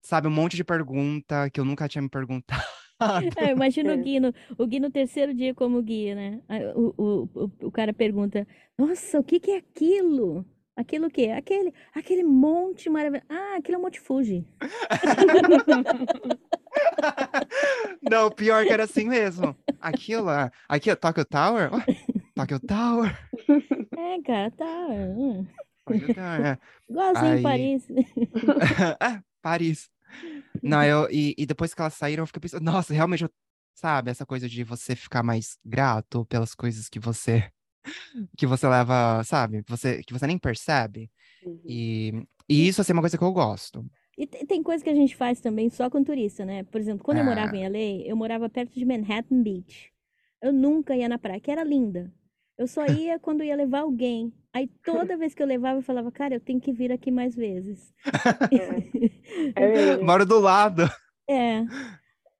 [0.00, 0.28] sabe?
[0.28, 2.62] Um monte de pergunta que eu nunca tinha me perguntado.
[3.36, 6.40] É, imagina o Gui, no, o Gui no terceiro dia como guia, né?
[6.74, 8.46] O, o, o, o cara pergunta,
[8.78, 10.46] nossa, o que que é aquilo?
[10.76, 11.30] Aquilo que?
[11.30, 13.24] Aquele, aquele monte maravilhoso.
[13.30, 14.46] Ah, aquele é o Monte Fuji.
[18.02, 19.56] Não, pior que era assim mesmo.
[19.80, 20.52] Aquilo lá.
[20.68, 21.70] Aqui, é Tokyo Tower?
[22.34, 23.16] Tokyo Tower.
[23.98, 25.18] É, cara, Tower.
[25.18, 25.46] Hum.
[25.86, 26.58] Tokyo Tower, é.
[26.88, 27.42] Igualzinho Aí...
[27.42, 27.88] Paris.
[29.00, 29.90] é, Paris.
[30.62, 33.30] Não, eu, e, e depois que elas saíram, eu fiquei pensando, nossa, realmente, eu,
[33.74, 37.50] sabe, essa coisa de você ficar mais grato pelas coisas que você
[38.36, 39.62] que você leva, sabe?
[39.68, 41.10] Você, que você nem percebe.
[41.44, 41.60] Uhum.
[41.64, 43.84] E, e isso, assim, é uma coisa que eu gosto.
[44.18, 46.62] E tem coisa que a gente faz também só com turista, né?
[46.64, 47.20] Por exemplo, quando é.
[47.20, 49.92] eu morava em LA, eu morava perto de Manhattan Beach.
[50.42, 52.10] Eu nunca ia na praia, que era linda.
[52.56, 54.32] Eu só ia quando ia levar alguém.
[54.54, 57.34] Aí toda vez que eu levava, eu falava, cara, eu tenho que vir aqui mais
[57.34, 57.92] vezes.
[59.54, 59.60] É.
[59.60, 60.88] é Moro do lado.
[61.28, 61.62] É.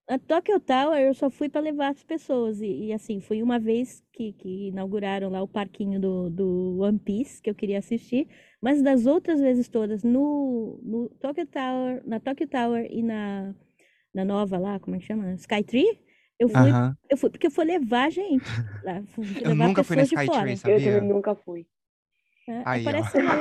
[0.08, 2.60] A Tokyo Tower eu só fui para levar as pessoas.
[2.60, 6.98] E, e, assim, fui uma vez que, que inauguraram lá o parquinho do, do One
[6.98, 8.28] Piece, que eu queria assistir.
[8.60, 13.52] Mas das outras vezes todas, no, no Tokyo Tower, na Tokyo Tower e na,
[14.14, 15.34] na nova lá, como é que chama?
[15.34, 16.00] Skytree.
[16.38, 16.96] Eu fui, uh -huh.
[17.10, 18.44] eu fui porque eu fui levar gente
[18.84, 19.02] lá.
[19.08, 20.90] Fui levar eu nunca fui na Skytree, sabia?
[20.92, 21.66] Eu nunca fui.
[22.48, 23.34] É, Aí, parece uma...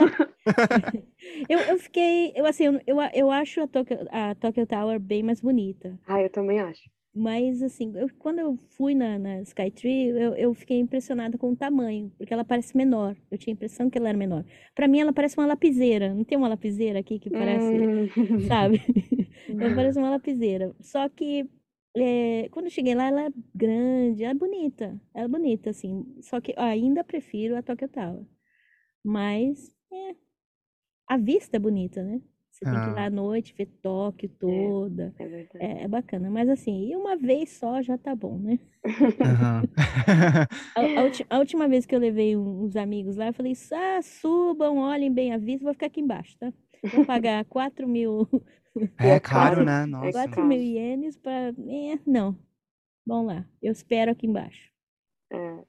[1.50, 5.24] eu, eu fiquei, eu assim, eu, eu, eu acho a Tokyo, a Tokyo Tower bem
[5.24, 5.98] mais bonita.
[6.08, 6.89] Ah, eu também acho.
[7.18, 11.56] Mas, assim, eu, quando eu fui na, na Skytree, eu, eu fiquei impressionada com o
[11.56, 13.15] tamanho, porque ela parece menor.
[13.32, 14.44] Eu tinha a impressão que ela era menor.
[14.76, 16.13] Para mim, ela parece uma lapiseira.
[16.13, 18.10] Não tem uma lapiseira aqui que parece, hum.
[18.50, 18.82] sabe?
[19.48, 20.76] ela parece uma lapiseira.
[20.82, 21.50] Só que,
[21.96, 25.02] é, quando eu cheguei lá, ela é grande, ela é bonita.
[25.13, 26.06] Ela é bonita, assim.
[26.20, 28.26] Só que eu ainda prefiro a Tokyo Tower.
[29.06, 30.15] Mas, é,
[31.08, 32.20] a vista é bonita, né?
[32.56, 33.06] Você tem que ir lá ah.
[33.06, 35.13] à noite, ver Tóquio é, toda.
[35.20, 36.30] É, é, é, bacana.
[36.32, 38.58] Mas assim, e uma vez só já tá bom, né?
[38.86, 39.62] Uhum.
[40.76, 44.78] a, a, a, última vez que eu levei uns amigos lá, eu falei, ah, subam,
[44.78, 46.54] olhem bem a vista, vou ficar aqui embaixo, tá?
[46.94, 48.26] Vou pagar 4 mil.
[48.98, 49.86] É caro, né?
[49.86, 50.13] Nossa.
[50.13, 51.50] 4 mil ienes pra.
[51.50, 52.38] É, não.
[53.06, 54.72] Vamos lá, eu espero aqui embaixo.
[55.32, 55.63] É.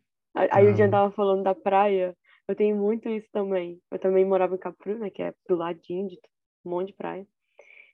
[0.53, 2.17] Aí o Jean tava falando da praia.
[2.49, 3.81] Eu tenho muito isso também.
[3.91, 5.11] Eu também morava em Capru, né?
[5.11, 6.19] Que é do ladinho de
[6.65, 7.27] um monte de praia.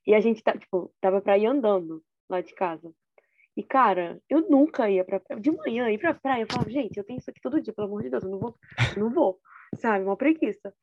[0.06, 2.92] E a gente, tá, tipo, tava pra ir andando lá de casa.
[3.56, 5.40] E, cara, eu nunca ia pra praia.
[5.40, 7.86] De manhã, ir pra praia, eu falava, gente, eu tenho isso aqui todo dia, pelo
[7.86, 8.56] amor de Deus, eu não vou,
[8.96, 9.38] eu não vou,
[9.76, 10.04] sabe?
[10.04, 10.74] Uma preguiça.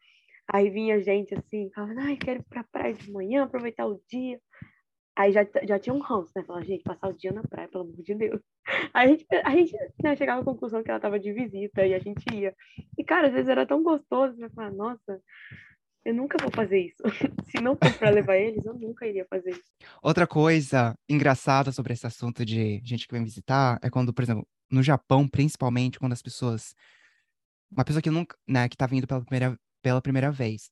[0.52, 4.40] Aí vinha gente assim, falava, ai, quero ir pra praia de manhã, aproveitar o dia.
[5.20, 6.42] Aí já, já tinha um ranço, né?
[6.44, 8.40] Falava, gente, passar o dia na praia, pelo amor de Deus.
[8.94, 11.94] Aí a gente, a gente né, chegava à conclusão que ela tava de visita e
[11.94, 12.56] a gente ia.
[12.98, 14.48] E, cara, às vezes era tão gostoso, né?
[14.56, 15.22] Falar, nossa,
[16.06, 17.04] eu nunca vou fazer isso.
[17.52, 19.74] Se não for para levar eles, eu nunca iria fazer isso.
[20.02, 24.48] Outra coisa engraçada sobre esse assunto de gente que vem visitar é quando, por exemplo,
[24.72, 26.74] no Japão, principalmente, quando as pessoas.
[27.70, 30.72] Uma pessoa que nunca, né, que tá vindo pela primeira, pela primeira vez.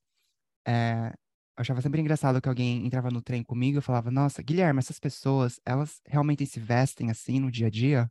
[0.66, 1.12] É,
[1.58, 5.00] eu achava sempre engraçado que alguém entrava no trem comigo e falava, nossa, Guilherme, essas
[5.00, 8.10] pessoas, elas realmente se vestem assim no dia a dia?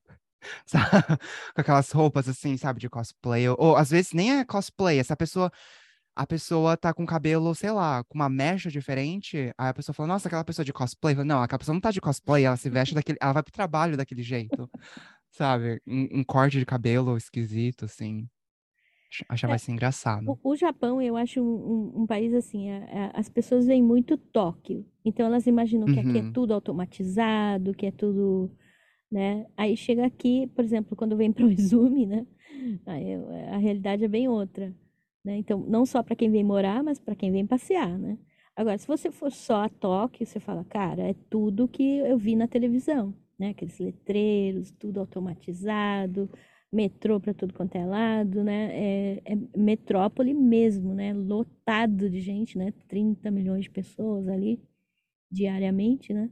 [1.56, 3.48] Com aquelas roupas assim, sabe, de cosplay.
[3.50, 5.52] Ou, ou às vezes nem é cosplay, essa pessoa
[6.16, 10.08] a pessoa tá com cabelo, sei lá, com uma mecha diferente, aí a pessoa fala,
[10.08, 11.14] nossa, aquela pessoa de cosplay.
[11.14, 13.20] Falo, não, aquela pessoa não tá de cosplay, ela se veste daquele.
[13.22, 14.68] Ela vai pro trabalho daquele jeito.
[15.30, 15.80] sabe?
[15.86, 18.28] Um, um, corte de cabelo esquisito, assim.
[19.30, 20.38] Achava é, isso engraçado.
[20.44, 23.82] O, o, Japão, eu acho um, um, um país assim, a, a, as pessoas veem
[23.82, 24.86] muito Tóquio.
[25.04, 26.10] Então elas imaginam que uhum.
[26.10, 26.34] aqui é uhum.
[26.34, 28.52] tudo automatizado, que é tudo.
[29.10, 29.46] Né?
[29.56, 32.28] Aí chega aqui, por exemplo, quando vem pro Izumi, né?
[32.86, 33.16] Aí,
[33.52, 34.76] a realidade é bem outra.
[35.24, 35.38] Né?
[35.38, 38.18] Então, não só para quem vem morar, mas para quem vem passear, né?
[38.56, 42.36] Agora, se você for só a Tóquio, você fala, cara, é tudo que eu vi
[42.36, 43.50] na televisão, né?
[43.50, 46.30] Aqueles letreiros, tudo automatizado,
[46.72, 48.70] metrô para tudo quanto é lado, né?
[48.74, 51.14] É, é, metrópole mesmo, né?
[51.14, 52.74] Lotado de gente, né?
[52.88, 54.62] 30 milhões de pessoas ali
[55.32, 56.30] diariamente, né?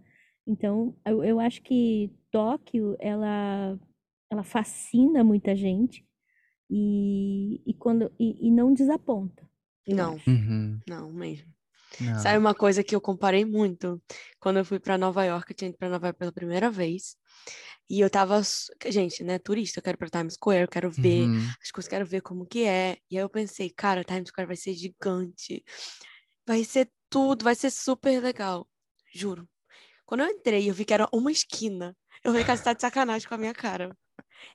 [0.47, 3.79] Então, eu, eu acho que Tóquio, ela,
[4.29, 6.05] ela fascina muita gente,
[6.69, 9.47] e, e, quando, e, e não desaponta.
[9.87, 10.79] Não, uhum.
[10.87, 11.53] não mesmo.
[12.01, 12.19] Não.
[12.19, 14.01] Sabe uma coisa que eu comparei muito?
[14.39, 17.15] Quando eu fui para Nova York, eu tinha ido para Nova York pela primeira vez.
[17.89, 18.41] E eu tava,
[18.87, 21.49] gente, né, turista, eu quero para Times Square, eu quero ver uhum.
[21.61, 22.97] as coisas, quero ver como que é.
[23.11, 25.63] E aí eu pensei, cara, Times Square vai ser gigante.
[26.47, 28.67] Vai ser tudo, vai ser super legal.
[29.13, 29.47] Juro.
[30.05, 31.95] Quando eu entrei, eu vi que era uma esquina.
[32.23, 33.95] Eu falei, cara, você tá de sacanagem com a minha cara.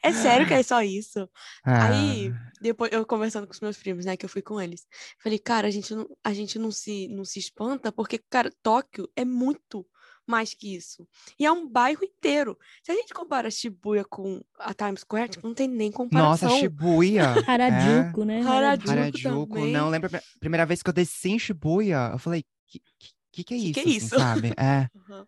[0.02, 1.28] É sério que é só isso?
[1.64, 1.88] Ah.
[1.88, 4.86] Aí, depois eu conversando com os meus primos, né, que eu fui com eles,
[5.18, 9.10] falei, cara, a gente não, a gente não se não se espanta porque, cara, Tóquio
[9.16, 9.86] é muito
[10.30, 11.06] mais que isso.
[11.38, 12.56] E é um bairro inteiro.
[12.82, 16.48] Se a gente compara Shibuya com a Times Square, tipo, não tem nem comparação.
[16.48, 17.34] Nossa, Shibuya.
[17.46, 18.24] Harajuku, é.
[18.24, 18.42] né?
[18.42, 19.72] Harajuku, Harajuku também.
[19.72, 19.90] não.
[19.90, 22.80] Lembra a primeira vez que eu desci em Shibuya, eu falei, que
[23.32, 23.74] que, que é isso?
[23.74, 24.14] Que, que é isso?
[24.16, 24.54] Assim, sabe?
[24.58, 24.88] É.
[24.94, 25.24] Uhum.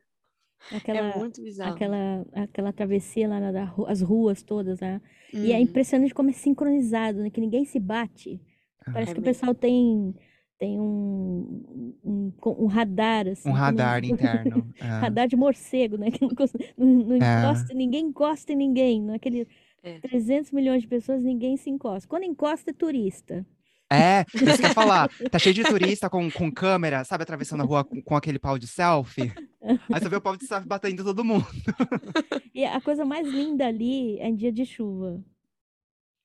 [0.77, 1.75] Aquela, é muito bizarro.
[1.75, 5.01] Aquela, aquela travessia lá nas as ruas todas, né?
[5.33, 5.45] Uhum.
[5.45, 5.63] E é uhum.
[5.63, 7.31] impressionante como é sincronizado, né?
[7.31, 8.41] Que ninguém se bate.
[8.85, 9.23] Parece é que mesmo.
[9.23, 10.15] o pessoal tem,
[10.63, 13.49] tem um, um, um radar, assim.
[13.49, 14.73] Um radar não, interno.
[14.81, 14.85] É.
[14.85, 16.07] radar de morcego, né?
[16.15, 17.41] Que não, não, não é.
[17.41, 19.03] encosta, ninguém encosta em ninguém.
[19.03, 19.49] Naquele
[19.83, 19.99] é.
[19.99, 22.09] 300 milhões de pessoas, ninguém se encosta.
[22.09, 23.45] Quando encosta, é turista.
[23.91, 25.11] É, isso que eu ia falar.
[25.33, 28.57] Tá cheio de turista com, com câmera, sabe, atravessando a rua com, com aquele pau
[28.57, 29.33] de selfie.
[29.61, 31.47] Aí você vê o pau de selfie batendo todo mundo.
[32.55, 35.25] E a coisa mais linda ali é em dia de chuva.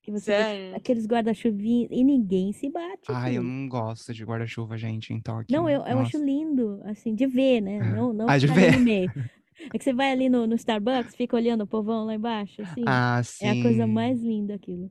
[0.07, 0.73] Que você Sério?
[0.73, 3.03] aqueles guarda-chuvinhos e ninguém se bate.
[3.09, 5.47] Ai, eu não gosto de guarda-chuva, gente, em Tóquio.
[5.51, 7.79] Não, eu, eu acho lindo, assim, de ver, né?
[7.93, 8.77] Não, não ah, de ver.
[8.77, 9.11] no meio.
[9.73, 12.83] É que você vai ali no, no Starbucks, fica olhando o povão lá embaixo, assim.
[12.85, 13.43] Ah, sim.
[13.43, 14.87] É a coisa mais linda aquilo.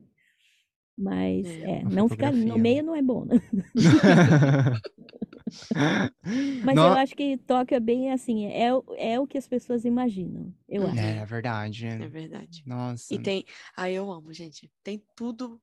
[0.97, 3.41] Mas, é, é não ficar no meio não é bom, né?
[6.63, 6.81] Mas no...
[6.81, 10.83] eu acho que Tóquio é bem assim, é, é o que as pessoas imaginam, eu
[10.83, 10.89] uhum.
[10.89, 10.99] acho.
[10.99, 11.87] É, é verdade.
[11.87, 12.63] É verdade.
[12.65, 13.13] Nossa.
[13.13, 14.71] E tem, aí eu amo, gente.
[14.83, 15.61] Tem tudo,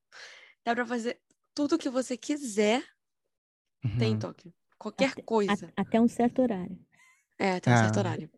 [0.63, 1.19] dá pra fazer
[1.53, 2.83] tudo que você quiser,
[3.83, 3.97] uhum.
[3.97, 4.19] tem em uhum.
[4.19, 4.53] Tóquio.
[4.77, 5.73] Qualquer até, coisa.
[5.75, 6.77] A, até um certo horário.
[7.39, 7.99] É, até um certo ah.
[7.99, 8.29] horário.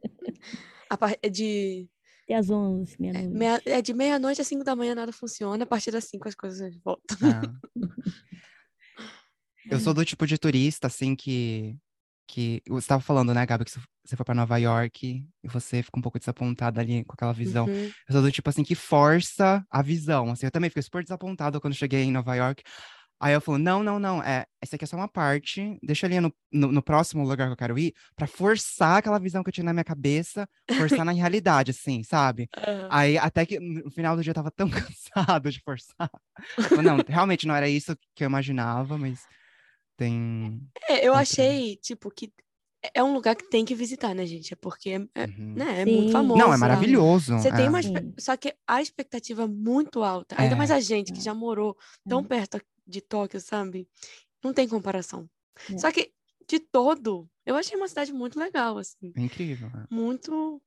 [0.89, 1.17] A par...
[1.21, 1.89] É de
[2.27, 3.25] até às 11, é, meia-noite.
[3.25, 6.27] É, meia, é de meia-noite às 5 da manhã nada funciona, a partir das 5
[6.27, 7.17] as coisas voltam.
[7.25, 7.41] É.
[9.69, 11.75] Eu sou do tipo de turista, assim, que.
[12.27, 15.99] que você estava falando, né, Gabi, que você foi para Nova York e você fica
[15.99, 17.65] um pouco desapontada ali com aquela visão.
[17.65, 17.91] Uhum.
[18.07, 20.31] Eu sou do tipo, assim, que força a visão.
[20.31, 22.63] Assim, eu também fiquei super desapontada quando cheguei em Nova York.
[23.19, 26.19] Aí eu falo, não, não, não, é, essa aqui é só uma parte, deixa ali
[26.19, 29.53] no, no, no, próximo lugar que eu quero ir, para forçar aquela visão que eu
[29.53, 32.47] tinha na minha cabeça, forçar na realidade, assim, sabe?
[32.67, 32.87] Uhum.
[32.91, 36.09] Aí até que no final do dia eu tava tão cansado de forçar.
[36.83, 39.21] não, realmente não era isso que eu imaginava, mas
[39.97, 40.61] tem.
[40.87, 42.31] É, eu achei, tipo, que
[42.93, 44.53] é um lugar que tem que visitar, né, gente?
[44.53, 45.53] É porque é, uhum.
[45.55, 46.39] né, é muito famoso.
[46.39, 47.33] Não, é maravilhoso.
[47.37, 47.55] Você é.
[47.55, 47.79] tem uma.
[48.17, 50.35] Só que a expectativa é muito alta.
[50.39, 51.75] Ainda mais a gente que já morou
[52.07, 53.87] tão perto de Tóquio, sabe?
[54.43, 55.27] Não tem comparação.
[55.71, 55.77] É.
[55.77, 56.11] Só que,
[56.47, 59.11] de todo, eu achei uma cidade muito legal, assim.
[59.15, 59.67] É incrível.
[59.69, 59.93] É.
[59.93, 60.61] Muito,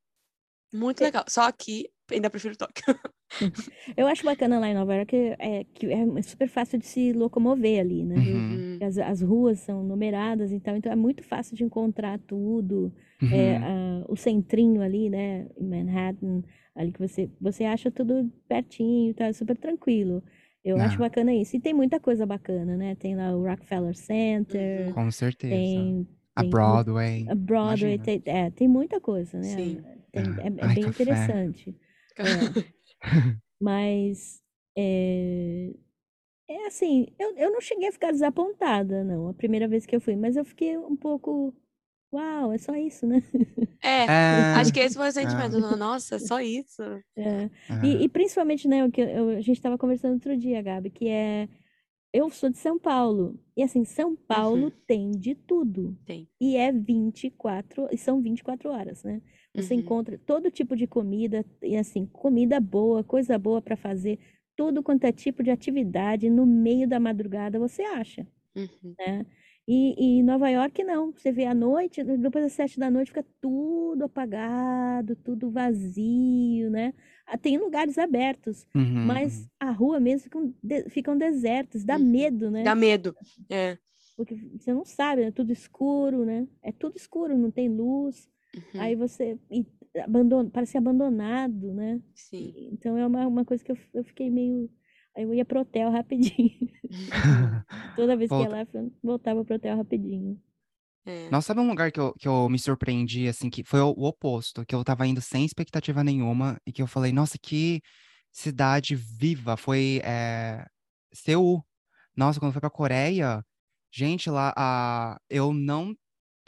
[0.73, 1.07] muito é.
[1.07, 1.25] legal.
[1.29, 2.85] Só que ainda prefiro Tóquio.
[3.97, 7.81] Eu acho bacana lá em Nova York é, que é super fácil de se locomover
[7.81, 8.17] ali, né?
[8.17, 8.79] Uhum.
[8.83, 12.93] As, as ruas são numeradas, então, então é muito fácil de encontrar tudo.
[13.23, 13.33] É, uhum.
[13.33, 15.47] É, a, o centrinho ali, né?
[15.57, 16.43] Em Manhattan,
[16.75, 20.23] ali que você, você acha tudo pertinho, tá super tranquilo.
[20.63, 21.01] Eu acho ah.
[21.01, 21.57] bacana isso.
[21.57, 22.95] E tem muita coisa bacana, né?
[22.95, 24.89] Tem lá o Rockefeller Center.
[24.89, 24.93] Uhum.
[24.93, 25.55] Com certeza.
[25.55, 26.07] Tem,
[26.37, 27.27] a Broadway.
[27.29, 29.45] A Broadway, tem, é, tem muita coisa, né?
[29.45, 29.81] Sim.
[30.13, 31.03] Tem, é, é Ai, bem café.
[31.03, 31.77] interessante.
[32.17, 32.23] É.
[33.61, 34.41] Mas
[34.77, 35.73] é,
[36.49, 40.01] é assim, eu, eu não cheguei a ficar desapontada, não, a primeira vez que eu
[40.01, 41.55] fui, mas eu fiquei um pouco
[42.13, 43.23] Uau, é só isso, né?
[43.83, 45.57] É, é, acho que esse foi o sentimento.
[45.57, 45.77] É.
[45.77, 46.83] Nossa, é só isso.
[47.17, 47.49] É.
[47.85, 51.09] E, e, principalmente, né, o que eu, a gente estava conversando outro dia, Gabi, que
[51.09, 51.49] é.
[52.13, 53.39] Eu sou de São Paulo.
[53.57, 54.73] E assim, São Paulo uhum.
[54.87, 55.97] tem de tudo.
[56.05, 56.29] Tem.
[56.41, 59.23] E é 24, e são 24 horas, né?
[59.55, 59.81] Você uhum.
[59.81, 64.19] encontra todo tipo de comida, e assim, comida boa, coisa boa para fazer,
[64.57, 68.27] tudo quanto é tipo de atividade no meio da madrugada você acha.
[68.55, 68.95] Uhum.
[68.99, 69.27] Né?
[69.67, 71.13] E, e Nova York não.
[71.13, 76.93] Você vê à noite, depois das sete da noite fica tudo apagado, tudo vazio, né?
[77.27, 82.05] Ah, tem lugares abertos, uhum, mas a rua mesmo ficam, de, ficam desertas, dá uhum.
[82.05, 82.65] medo, né?
[82.65, 83.15] Dá medo,
[83.49, 83.79] é.
[84.17, 86.49] Porque você não sabe, é tudo escuro, né?
[86.63, 88.29] É tudo escuro, não tem luz.
[88.57, 88.81] Uhum.
[88.81, 89.67] Aí você e,
[89.99, 92.01] abandona, parece abandonado, né?
[92.15, 92.71] Sim.
[92.73, 94.71] Então é uma, uma coisa que eu, eu fiquei meio
[95.17, 96.51] Aí eu ia pro hotel rapidinho.
[97.97, 100.41] Toda vez que ia lá, eu voltava pro hotel rapidinho.
[101.05, 101.29] É.
[101.31, 104.07] Nossa, sabe um lugar que eu, que eu me surpreendi, assim, que foi o, o,
[104.07, 107.81] oposto, que eu tava indo sem expectativa nenhuma e que eu falei, nossa, que
[108.31, 110.65] cidade viva, foi é,
[111.13, 111.65] Seul.
[112.17, 113.43] Nossa, quando fui pra Coreia,
[113.93, 115.95] gente, lá, a, eu não,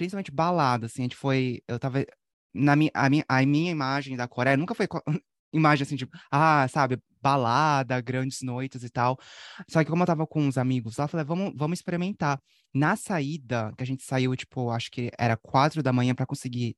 [0.06, 2.04] principalmente balada, assim, a gente foi, eu tava,
[2.54, 4.86] na minha, a minha, a minha imagem da Coreia nunca foi
[5.52, 9.18] imagem assim, tipo, ah, sabe, balada, grandes noites e tal.
[9.68, 12.40] Só que como eu tava com uns amigos lá, eu falei, vamos, vamos experimentar.
[12.74, 16.76] Na saída, que a gente saiu, tipo, acho que era quatro da manhã para conseguir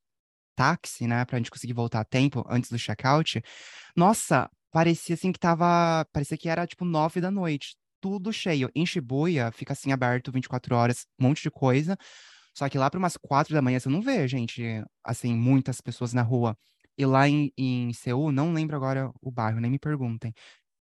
[0.56, 3.42] táxi, né, pra gente conseguir voltar a tempo antes do check-out.
[3.96, 8.70] Nossa, parecia assim que tava, parecia que era tipo nove da noite, tudo cheio.
[8.74, 11.96] Em Shibuya fica assim aberto 24 horas, um monte de coisa.
[12.54, 14.62] Só que lá para umas quatro da manhã você não vê, gente,
[15.02, 16.56] assim, muitas pessoas na rua.
[16.96, 20.32] E lá em, em Seul, não lembro agora o bairro, nem me perguntem.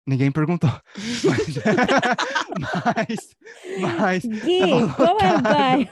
[0.06, 0.70] Ninguém perguntou.
[2.96, 3.36] Mas.
[3.78, 4.60] mas, Gui,
[4.96, 5.90] qual é o bairro?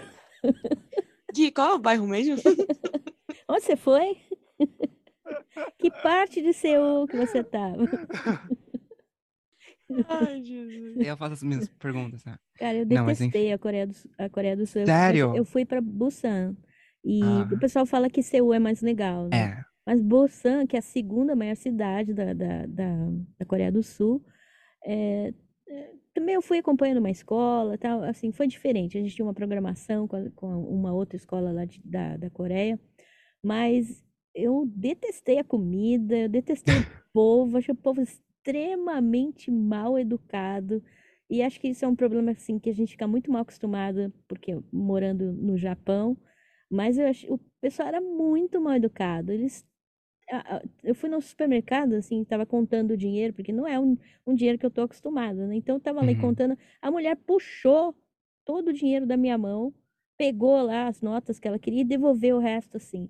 [1.34, 2.36] Gui, qual é o bairro mesmo?
[3.48, 4.16] Onde você foi?
[5.78, 7.76] Que parte de Seul que você estava?
[10.08, 10.96] Ai, Jesus.
[10.96, 12.36] Eu faço as minhas perguntas, né?
[12.58, 14.84] Cara, eu detestei Não, a, Coreia do, a Coreia do Sul.
[14.84, 15.34] Sério?
[15.36, 16.56] Eu fui para Busan.
[17.04, 17.48] E ah.
[17.52, 19.60] o pessoal fala que Seul é mais legal, né?
[19.60, 19.64] É.
[19.86, 22.94] Mas Busan, que é a segunda maior cidade da, da, da,
[23.38, 24.24] da Coreia do Sul,
[24.84, 25.32] é,
[25.68, 28.98] é, também eu fui acompanhando uma escola, tal, assim, foi diferente.
[28.98, 32.30] A gente tinha uma programação com, a, com uma outra escola lá de, da, da
[32.30, 32.80] Coreia,
[33.40, 38.02] mas eu detestei a comida, eu detestei o povo, achei o povo
[38.46, 40.82] extremamente mal educado.
[41.28, 44.12] E acho que isso é um problema assim que a gente fica muito mal acostumada,
[44.28, 46.16] porque morando no Japão,
[46.70, 49.32] mas eu acho, o pessoal era muito mal educado.
[49.32, 49.66] Eles
[50.82, 54.58] eu fui no supermercado, assim, tava contando o dinheiro, porque não é um, um dinheiro
[54.58, 55.54] que eu tô acostumada, né?
[55.54, 56.20] Então, eu tava uhum.
[56.20, 57.96] contando, a mulher puxou
[58.44, 59.72] todo o dinheiro da minha mão
[60.16, 63.08] pegou lá as notas que ela queria e devolveu o resto assim.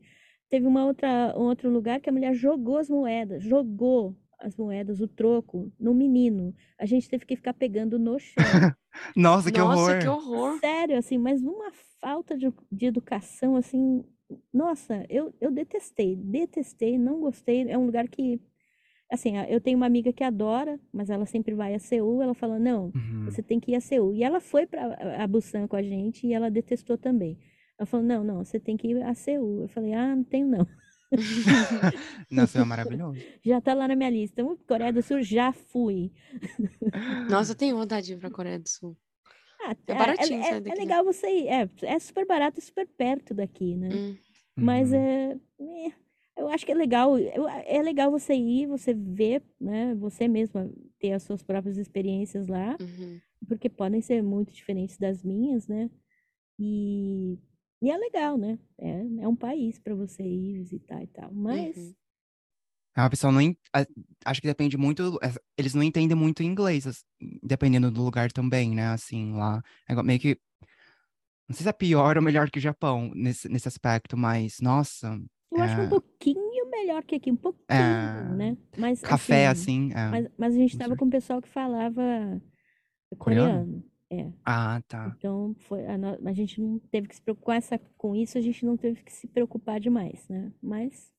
[0.48, 5.00] Teve uma outra, um outro lugar que a mulher jogou as moedas, jogou as moedas,
[5.00, 6.54] o troco, no menino.
[6.78, 8.34] A gente teve que ficar pegando no chão.
[9.16, 9.98] Nossa, que Nossa, horror.
[10.00, 10.58] que horror.
[10.60, 11.70] Sério, assim, mas numa
[12.00, 14.04] falta de, de educação, assim,
[14.52, 17.68] nossa, eu, eu detestei, detestei, não gostei.
[17.68, 18.40] É um lugar que,
[19.10, 22.22] assim, eu tenho uma amiga que adora, mas ela sempre vai a Seul.
[22.22, 23.24] Ela fala: não, Uhum.
[23.26, 24.14] você tem que ir a Seul.
[24.14, 27.38] E ela foi para a Busan com a gente e ela detestou também.
[27.78, 29.62] Ela falou: não, não, você tem que ir a Seul.
[29.62, 30.66] Eu falei: ah, não tenho não.
[32.30, 33.18] Nossa, é maravilhoso.
[33.44, 34.44] Já tá lá na minha lista.
[34.44, 36.12] Uh, Coreia do Sul, já fui.
[37.30, 38.96] Nossa, eu tenho vontade de ir pra Coreia do Sul.
[39.62, 40.78] Ah, É baratinho é, sair é, daqui.
[40.78, 41.48] é legal você ir.
[41.48, 43.88] É, é super barato e super perto daqui, né?
[43.92, 44.16] Hum.
[44.56, 44.98] Mas Uhum.
[44.98, 45.92] é, é,
[46.38, 51.12] eu acho que é legal, é legal você ir, você ver, né, você mesma ter
[51.12, 53.20] as suas próprias experiências lá, Uhum.
[53.48, 55.90] porque podem ser muito diferentes das minhas, né?
[56.58, 57.38] E,
[57.82, 58.58] e é legal, né?
[58.78, 61.32] É, é um país para você ir visitar e tal.
[61.32, 61.94] Mas Uhum.
[62.98, 63.40] A pessoa não.
[64.24, 65.18] Acho que depende muito.
[65.22, 67.04] é, Eles não entendem muito inglês,
[67.42, 68.86] dependendo do lugar também, né?
[68.88, 69.62] Assim, lá.
[69.86, 70.38] É meio que.
[71.46, 75.20] Não sei se é pior ou melhor que o Japão nesse, nesse aspecto, mas, nossa.
[75.52, 75.88] eu acho um É.
[75.88, 78.34] pouquinho melhor que aqui, um pouquinho, É.
[78.34, 78.56] né?
[78.78, 79.98] Mas Café, assim, assim.
[79.98, 80.08] é.
[80.10, 82.02] mas, mas a gente com tava com um pessoal que falava
[83.18, 83.64] Coreano?
[83.64, 83.84] coreano.
[84.10, 84.32] É.
[84.44, 85.16] Ah, tá.
[85.16, 88.40] Então, foi, a, no- a gente não teve que se preocupar essa, com isso, a
[88.40, 90.52] gente não teve que se preocupar demais, né?
[90.62, 91.12] Mas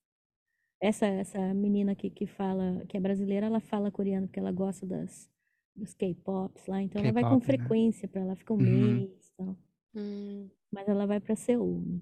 [0.81, 4.85] essa, essa menina que, que fala, que é brasileira, ela fala coreano porque ela gosta
[4.85, 5.29] das,
[5.75, 7.45] dos K-pops lá, então ela vai com né?
[7.45, 8.99] frequência pra lá, fica um Uhum.
[8.99, 9.57] mês e tal.
[9.95, 10.49] Hum.
[10.71, 12.01] Mas ela vai pra Seul, né?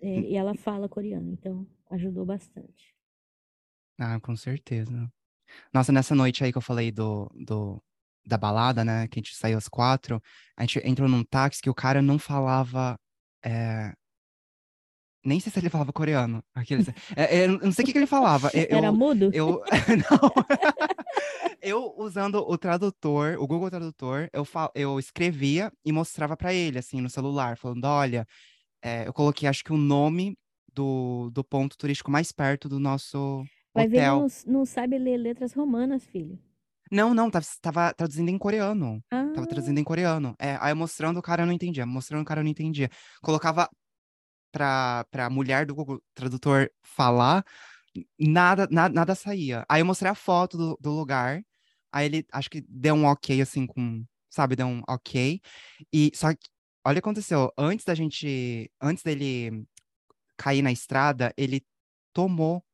[0.00, 2.94] É, e ela fala coreano, então ajudou bastante.
[3.98, 5.10] Ah, com certeza.
[5.74, 7.82] Nossa, nessa noite aí que eu falei do, do,
[8.26, 9.06] da balada, né?
[9.08, 10.20] Que a gente saiu às quatro,
[10.56, 12.98] a gente entrou num táxi que o cara não falava.
[13.44, 13.92] é,
[15.24, 16.42] Nem sei se ele falava coreano.
[16.54, 16.88] Aqueles...
[16.88, 16.94] é,
[17.42, 18.50] é, eu não sei o que, que ele falava.
[18.54, 19.30] Eu, Era mudo?
[19.32, 19.62] eu...
[20.10, 20.30] não.
[21.62, 24.70] eu usando o tradutor, o Google Tradutor, eu, fal...
[24.74, 28.26] eu escrevia e mostrava pra ele, assim, no celular, falando: olha,
[28.82, 30.36] é, eu coloquei, acho que o nome
[30.72, 34.20] do, do ponto turístico mais perto do nosso Vai ver, ele hotel.
[34.20, 36.38] não, não sabe ler letras romanas, filho.
[36.90, 39.02] Não, não, tava, tava traduzindo em coreano.
[39.10, 40.34] Ah, Tava traduzindo em coreano.
[40.38, 42.88] É, aí mostrando o cara não entendia, mostrando o cara não entendia.
[43.22, 43.68] Colocava
[44.52, 47.44] pra, pra mulher do Google Tradutor falar,
[48.18, 49.64] nada, nada, nada saía.
[49.68, 51.42] Aí eu mostrei a foto do, do lugar,
[51.92, 55.40] aí ele acho que deu um ok, assim, com, sabe, deu um ok.
[55.92, 56.48] E só que,
[56.84, 59.66] olha o que aconteceu, antes da gente, antes dele
[60.36, 61.62] cair na estrada, ele
[62.12, 62.64] tomou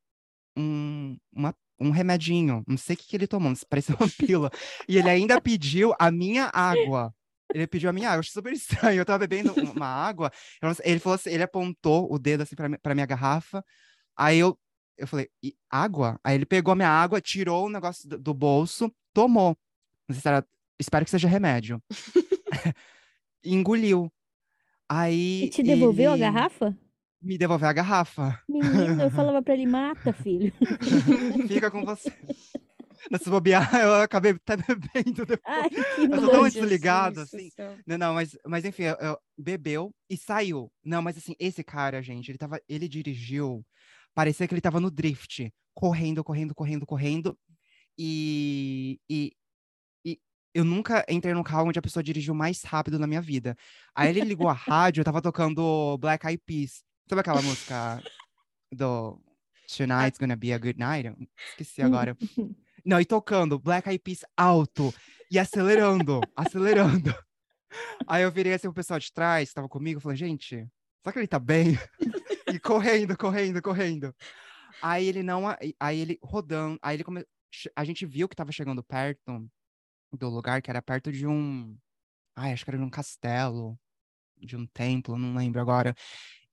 [0.57, 4.49] um, uma, um remedinho, não sei o que, que ele tomou, parecia uma pílula.
[4.87, 7.13] E ele ainda pediu a minha água.
[7.53, 8.99] Ele pediu a minha água, eu achei super estranho.
[9.01, 10.31] Eu tava bebendo um- uma água,
[10.75, 13.63] sei- ele falou assim, ele apontou o dedo assim pra, pra minha garrafa.
[14.17, 14.57] Aí eu,
[14.97, 16.19] eu falei, "E água?
[16.23, 19.55] Aí ele pegou a minha água, tirou o negócio do, do bolso, tomou.
[20.07, 20.45] Não sei se era,
[20.79, 21.81] espero que seja remédio.
[23.43, 24.11] Engoliu.
[24.87, 26.77] Aí e te devolveu a ele garrafa?
[27.23, 28.39] Me devolveu a garrafa.
[28.49, 30.51] Menino, eu falava pra ele, mata, filho.
[31.47, 32.11] Fica com você.
[33.11, 35.41] Nessa bobear, eu acabei até bebendo depois.
[35.45, 35.69] Ai,
[35.99, 37.49] Eu tô tão desligado, assim.
[37.85, 40.71] Não, não, mas, mas enfim, eu, eu- bebeu e saiu.
[40.83, 43.65] Não, mas assim, esse cara, gente, ele tava, ele dirigiu,
[44.13, 47.37] parecia que ele tava no drift, correndo, correndo, correndo, correndo.
[47.97, 49.31] E, e,
[50.05, 50.17] e
[50.53, 53.55] eu nunca entrei num carro onde a pessoa dirigiu mais rápido na minha vida.
[53.95, 56.83] Aí ele ligou a rádio, tava tocando Black Eyed Peas.
[57.07, 58.01] Sabe aquela música
[58.71, 59.19] do
[59.67, 61.13] Tonight's Gonna Be a Good Night?
[61.49, 62.17] Esqueci agora.
[62.85, 64.93] Não, e tocando Black Eyed Peas alto
[65.29, 67.13] e acelerando, acelerando.
[68.07, 70.67] Aí eu virei assim pro pessoal de trás, que tava comigo, falei, gente,
[71.01, 71.77] será que ele tá bem?
[72.51, 74.15] E correndo, correndo, correndo.
[74.81, 75.43] Aí ele não,
[75.79, 77.25] aí ele rodando, aí ele come...
[77.75, 79.49] a gente viu que tava chegando perto
[80.11, 81.77] do lugar, que era perto de um,
[82.35, 83.79] ai, acho que era de um castelo,
[84.37, 85.95] de um templo, não lembro agora.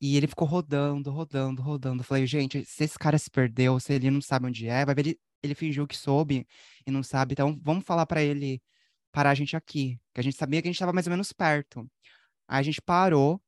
[0.00, 2.00] E ele ficou rodando, rodando, rodando.
[2.00, 4.94] Eu Falei, gente, se esse cara se perdeu, se ele não sabe onde é, vai
[4.94, 6.46] ver ele, ele fingiu que soube
[6.86, 7.32] e não sabe.
[7.32, 8.62] Então, vamos falar pra ele
[9.12, 10.00] parar a gente aqui.
[10.14, 11.86] Que a gente sabia que a gente tava mais ou menos perto.
[12.48, 13.42] Aí a gente parou,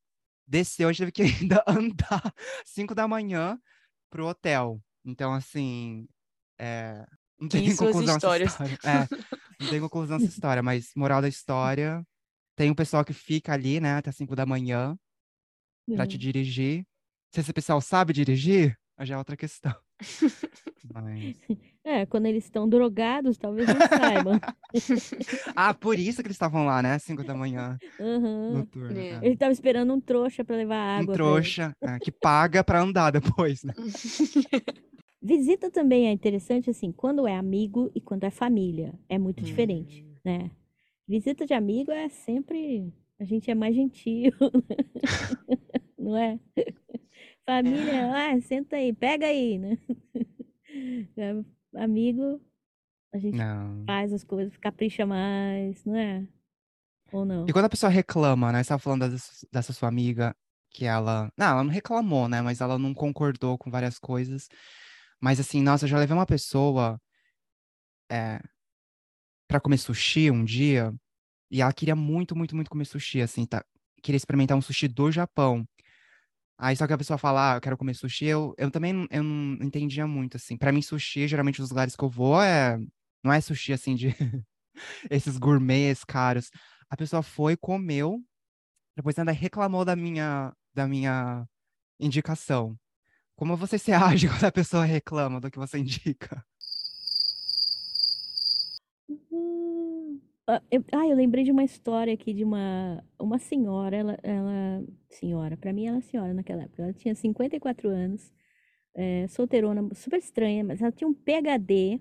[0.47, 2.23] desceu, a gente teve que ainda andar
[2.67, 3.59] 5 da manhã
[4.11, 4.79] pro hotel.
[5.05, 6.07] Então, assim,
[6.59, 7.05] é,
[7.41, 8.55] não tem suas conclusão histórias.
[8.55, 9.09] essa história.
[9.59, 12.05] É, não tem conclusão essa história, mas moral da história,
[12.57, 14.99] tem um pessoal que fica ali, né, até 5 da manhã
[15.95, 16.19] pra te É.
[16.19, 16.85] dirigir.
[17.31, 19.75] Se esse pessoal sabe dirigir, já é outra questão.
[20.93, 21.37] Mas...
[21.85, 24.41] É, quando eles estão drogados, talvez não saibam.
[25.57, 26.99] ah, por isso que eles estavam lá, né?
[26.99, 27.77] 5 da manhã.
[27.99, 28.59] Uhum.
[28.59, 29.19] Noturno, é.
[29.23, 31.13] Ele estava esperando um trouxa para levar água.
[31.13, 33.73] Um trouxa, é, que paga para andar depois, né?
[35.21, 38.93] Visita também é interessante, assim, quando é amigo e quando é família.
[39.09, 39.45] É muito hum.
[39.45, 40.51] diferente, né?
[41.07, 42.93] Visita de amigo é sempre.
[43.23, 44.33] A gente é mais gentil,
[45.97, 46.41] não é?
[47.47, 49.79] Família, ah, senta aí, pega aí, né?
[51.17, 51.31] É,
[51.81, 52.41] amigo,
[53.15, 53.85] a gente não.
[53.87, 56.27] faz as coisas, capricha mais, não é?
[57.13, 57.47] Ou não?
[57.49, 58.61] E quando a pessoa reclama, né?
[58.65, 60.35] Você tava falando dessa, dessa sua amiga
[60.69, 61.31] que ela.
[61.39, 62.43] Não, ela não reclamou, né?
[62.43, 64.49] Mas ela não concordou com várias coisas.
[65.21, 67.01] Mas assim, nossa, eu já levei uma pessoa
[68.11, 68.41] é,
[69.47, 70.93] para comer sushi um dia.
[71.53, 73.63] E ela queria muito, muito, muito comer sushi, assim, tá?
[74.03, 75.69] Queria experimentar um sushi do Japão.
[76.59, 79.23] Aí só que a pessoa fala, ah, eu quero comer sushi, eu, eu também eu
[79.23, 80.57] não entendia muito, assim.
[80.57, 82.79] Pra mim, sushi, geralmente, os lugares que eu vou, é...
[83.23, 84.09] não é sushi, assim, de
[85.11, 86.51] esses gourmets caros.
[86.89, 88.19] A pessoa foi, comeu,
[88.97, 91.47] depois ainda reclamou da minha, da minha
[92.01, 92.79] indicação.
[93.37, 96.45] Como você se age quando a pessoa reclama do que você indica?
[100.47, 104.85] Ah, eu, ah, eu lembrei de uma história aqui de uma, uma senhora, ela, ela
[105.09, 108.33] senhora, para mim ela é senhora naquela época, ela tinha 54 anos,
[108.95, 112.01] é, solteirona, super estranha, mas ela tinha um PhD,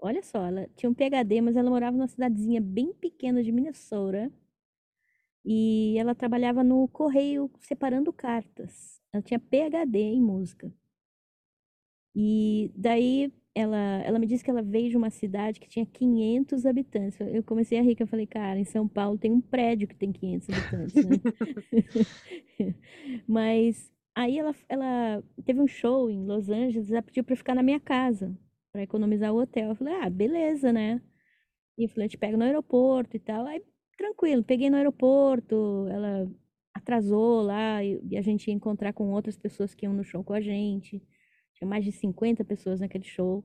[0.00, 4.32] olha só, ela tinha um PhD, mas ela morava numa cidadezinha bem pequena de Minnesota,
[5.44, 9.00] e ela trabalhava no correio separando cartas.
[9.12, 10.72] Ela tinha PhD em música.
[12.14, 16.64] E daí ela, ela me disse que ela veio de uma cidade que tinha 500
[16.64, 17.20] habitantes.
[17.20, 19.94] Eu comecei a rir, que eu falei, cara, em São Paulo tem um prédio que
[19.94, 21.16] tem 500 habitantes, né?
[23.28, 27.62] Mas aí ela, ela teve um show em Los Angeles, ela pediu para ficar na
[27.62, 28.34] minha casa,
[28.72, 29.70] para economizar o hotel.
[29.70, 31.00] Eu falei, ah, beleza, né?
[31.76, 33.46] E eu falei, eu te pego no aeroporto e tal.
[33.46, 33.62] Aí,
[33.98, 36.30] tranquilo, peguei no aeroporto, ela
[36.72, 40.24] atrasou lá e, e a gente ia encontrar com outras pessoas que iam no show
[40.24, 41.02] com a gente.
[41.62, 43.44] Tinha mais de 50 pessoas naquele show.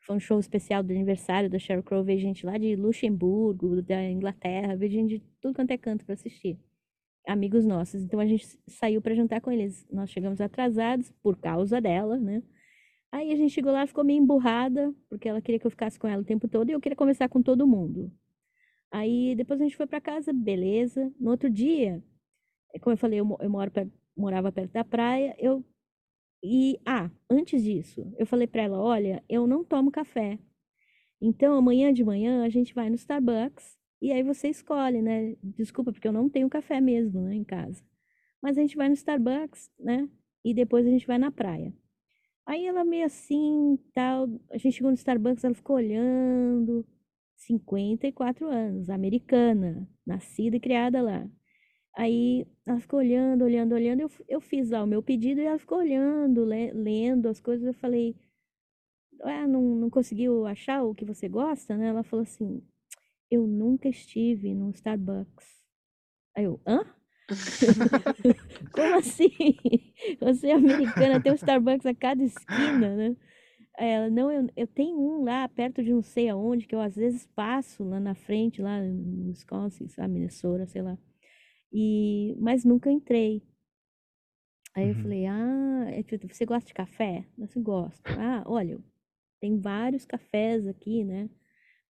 [0.00, 2.02] Foi um show especial do aniversário da Sheryl Crow.
[2.02, 6.14] Veio gente lá de Luxemburgo, da Inglaterra, veio gente de tudo quanto é canto para
[6.14, 6.58] assistir.
[7.28, 8.02] Amigos nossos.
[8.02, 9.86] Então a gente saiu para jantar com eles.
[9.92, 12.42] Nós chegamos atrasados por causa dela, né?
[13.12, 16.08] Aí a gente chegou lá, ficou meio emburrada, porque ela queria que eu ficasse com
[16.08, 18.10] ela o tempo todo e eu queria conversar com todo mundo.
[18.90, 21.12] Aí depois a gente foi para casa, beleza.
[21.20, 22.02] No outro dia,
[22.80, 23.70] como eu falei, eu, eu moro
[24.16, 25.62] morava perto da praia, eu
[26.44, 30.38] e, ah, antes disso, eu falei para ela: olha, eu não tomo café.
[31.20, 35.36] Então, amanhã de manhã a gente vai no Starbucks e aí você escolhe, né?
[35.42, 37.82] Desculpa, porque eu não tenho café mesmo, né, em casa.
[38.42, 40.08] Mas a gente vai no Starbucks, né?
[40.44, 41.74] E depois a gente vai na praia.
[42.46, 46.86] Aí ela meio assim, tal, a gente chegou no Starbucks, ela ficou olhando,
[47.36, 51.28] 54 anos, americana, nascida e criada lá.
[51.96, 54.00] Aí ela ficou olhando, olhando, olhando.
[54.00, 57.66] Eu, eu fiz lá o meu pedido e ela ficou olhando, le, lendo as coisas.
[57.66, 58.16] Eu falei,
[59.22, 61.88] ah, não, não conseguiu achar o que você gosta, né?
[61.88, 62.62] Ela falou assim,
[63.30, 65.46] eu nunca estive num Starbucks.
[66.36, 66.84] Aí eu, hã?
[68.72, 69.30] Como assim?
[70.20, 73.16] Você é americana, tem um Starbucks a cada esquina, né?
[73.76, 76.94] Ela, não, eu, eu tenho um lá perto de não sei aonde, que eu às
[76.94, 80.96] vezes passo lá na frente, lá no Wisconsin, sabe, Minnesota, sei lá.
[81.74, 83.42] E, mas nunca entrei.
[84.76, 85.02] Aí eu uhum.
[85.02, 87.24] falei, ah, é você gosta de café?
[87.36, 88.00] Eu assim, gosto.
[88.16, 88.78] Ah, olha,
[89.40, 91.28] tem vários cafés aqui, né?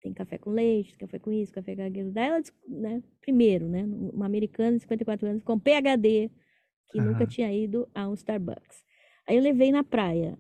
[0.02, 2.12] Tem café com leite, café com isso, café com aquilo.
[2.12, 6.30] Daí ela, né, primeiro, né, uma americana de 54 anos com PhD,
[6.90, 7.06] que uhum.
[7.06, 8.84] nunca tinha ido a um Starbucks.
[9.28, 10.38] Aí eu levei na praia.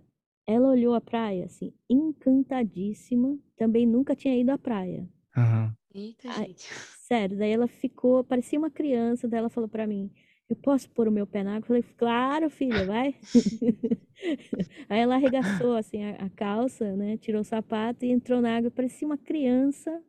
[0.47, 3.37] Ela olhou a praia, assim, encantadíssima.
[3.55, 5.07] Também nunca tinha ido à praia.
[5.35, 5.73] Uhum.
[5.93, 6.69] Eita, Aí, gente.
[7.11, 10.09] Sério, daí ela ficou, parecia uma criança, daí ela falou para mim,
[10.49, 11.65] eu posso pôr o meu pé na água?
[11.65, 13.13] Eu falei, claro, filha, vai.
[14.87, 18.71] Aí ela arregaçou, assim, a, a, calça, né, tirou o sapato e entrou na água,
[18.71, 20.01] parecia uma criança,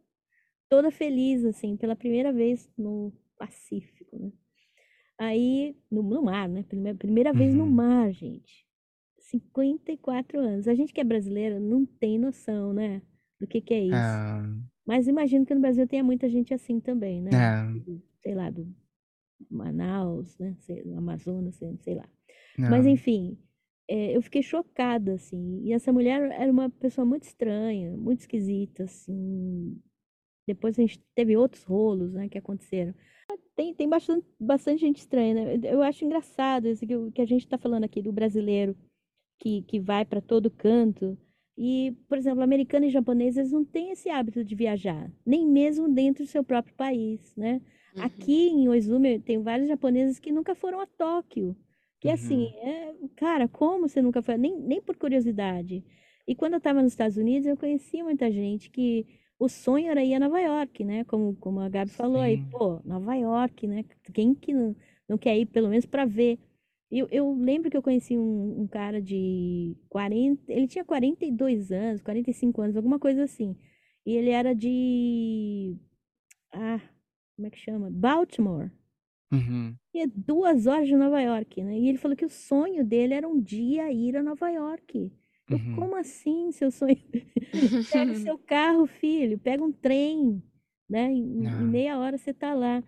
[0.68, 4.30] toda feliz, assim, pela primeira vez no Pacífico, né.
[5.18, 7.70] Aí, no, no mar, né, primeira, primeira vez no uhum.
[7.70, 8.64] mar, gente.
[9.18, 10.68] 54 anos.
[10.68, 13.02] A gente que é brasileira não tem noção, né,
[13.40, 13.96] do que que é isso.
[13.96, 14.71] É...
[14.86, 17.30] Mas imagino que no Brasil tenha muita gente assim também, né?
[17.32, 17.94] É.
[18.20, 18.66] Sei lá, do
[19.50, 20.56] Manaus, né?
[20.60, 22.08] Sei, Amazonas, sei, sei lá.
[22.58, 22.70] Não.
[22.70, 23.38] Mas enfim,
[23.88, 25.60] é, eu fiquei chocada, assim.
[25.64, 29.80] E essa mulher era uma pessoa muito estranha, muito esquisita, assim.
[30.46, 32.94] Depois a gente teve outros rolos, né, que aconteceram.
[33.54, 35.60] Tem, tem bastante, bastante gente estranha, né?
[35.62, 38.76] Eu acho engraçado isso que, que a gente está falando aqui do brasileiro
[39.38, 41.18] que, que vai para todo canto.
[41.56, 46.24] E, por exemplo, americanos e japoneses não têm esse hábito de viajar, nem mesmo dentro
[46.24, 47.60] do seu próprio país, né?
[47.94, 48.02] Uhum.
[48.02, 51.56] Aqui em Oizumi tem vários japoneses que nunca foram a Tóquio.
[52.00, 52.14] Que uhum.
[52.14, 54.36] assim, é, cara, como você nunca foi?
[54.36, 55.84] Nem, nem por curiosidade.
[56.26, 59.06] E quando eu estava nos Estados Unidos, eu conhecia muita gente que
[59.38, 61.04] o sonho era ir a Nova York, né?
[61.04, 62.24] Como, como a Gabi falou Sim.
[62.24, 63.84] aí, pô, Nova York, né?
[64.12, 64.74] Quem que não,
[65.08, 66.38] não quer ir pelo menos para ver?
[66.94, 72.02] Eu, eu lembro que eu conheci um, um, cara de 40, ele tinha 42 anos,
[72.02, 73.56] 45 anos, alguma coisa assim.
[74.04, 75.74] E ele era de.
[76.52, 76.80] Ah,
[77.34, 77.88] como é que chama?
[77.90, 78.70] Baltimore.
[79.32, 79.74] Uhum.
[79.94, 81.78] E é duas horas de Nova York, né?
[81.78, 85.10] E ele falou que o sonho dele era um dia ir a Nova York.
[85.48, 85.76] Eu, uhum.
[85.76, 87.00] como assim, seu sonho?
[87.90, 90.42] pega seu carro, filho, pega um trem,
[90.88, 91.10] né?
[91.10, 92.84] Em, em, meia hora você tá lá.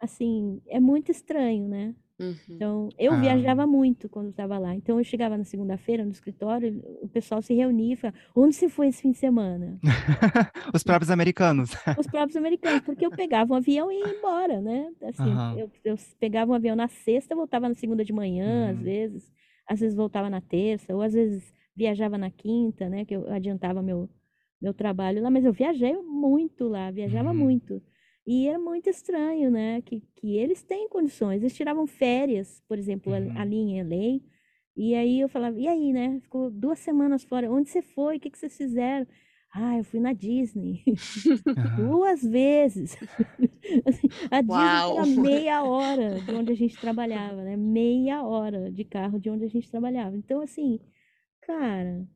[0.00, 1.94] Assim, é muito estranho, né?
[2.20, 2.36] Uhum.
[2.48, 3.16] Então, eu ah.
[3.16, 4.74] viajava muito quando estava lá.
[4.74, 8.68] Então, eu chegava na segunda-feira no escritório, o pessoal se reunia e falava: onde você
[8.68, 9.78] foi esse fim de semana?
[10.74, 11.72] Os próprios americanos.
[11.98, 14.90] Os próprios americanos, porque eu pegava um avião e ia embora, né?
[15.02, 15.58] Assim, uhum.
[15.58, 18.70] eu, eu, pegava um avião na sexta, voltava na segunda de manhã, uhum.
[18.70, 19.32] às vezes,
[19.66, 23.04] às vezes voltava na terça, ou às vezes viajava na quinta, né?
[23.04, 24.08] Que eu adiantava meu,
[24.60, 27.36] meu trabalho lá, mas eu viajei muito lá, viajava uhum.
[27.36, 27.82] muito.
[28.26, 29.82] E era muito estranho, né?
[29.82, 31.42] Que, que eles têm condições.
[31.42, 33.36] Eles tiravam férias, por exemplo, uhum.
[33.36, 34.20] ali em LA.
[34.76, 36.20] E aí eu falava, e aí, né?
[36.20, 37.50] Ficou duas semanas fora.
[37.50, 38.16] Onde você foi?
[38.16, 39.06] O que, que vocês fizeram?
[39.54, 40.82] Ah, eu fui na Disney.
[41.44, 41.88] Uhum.
[41.88, 42.96] Duas vezes.
[43.84, 45.02] Assim, a Uau.
[45.02, 47.56] Disney era meia hora de onde a gente trabalhava, né?
[47.56, 50.16] Meia hora de carro de onde a gente trabalhava.
[50.16, 50.80] Então, assim,
[51.42, 52.06] cara,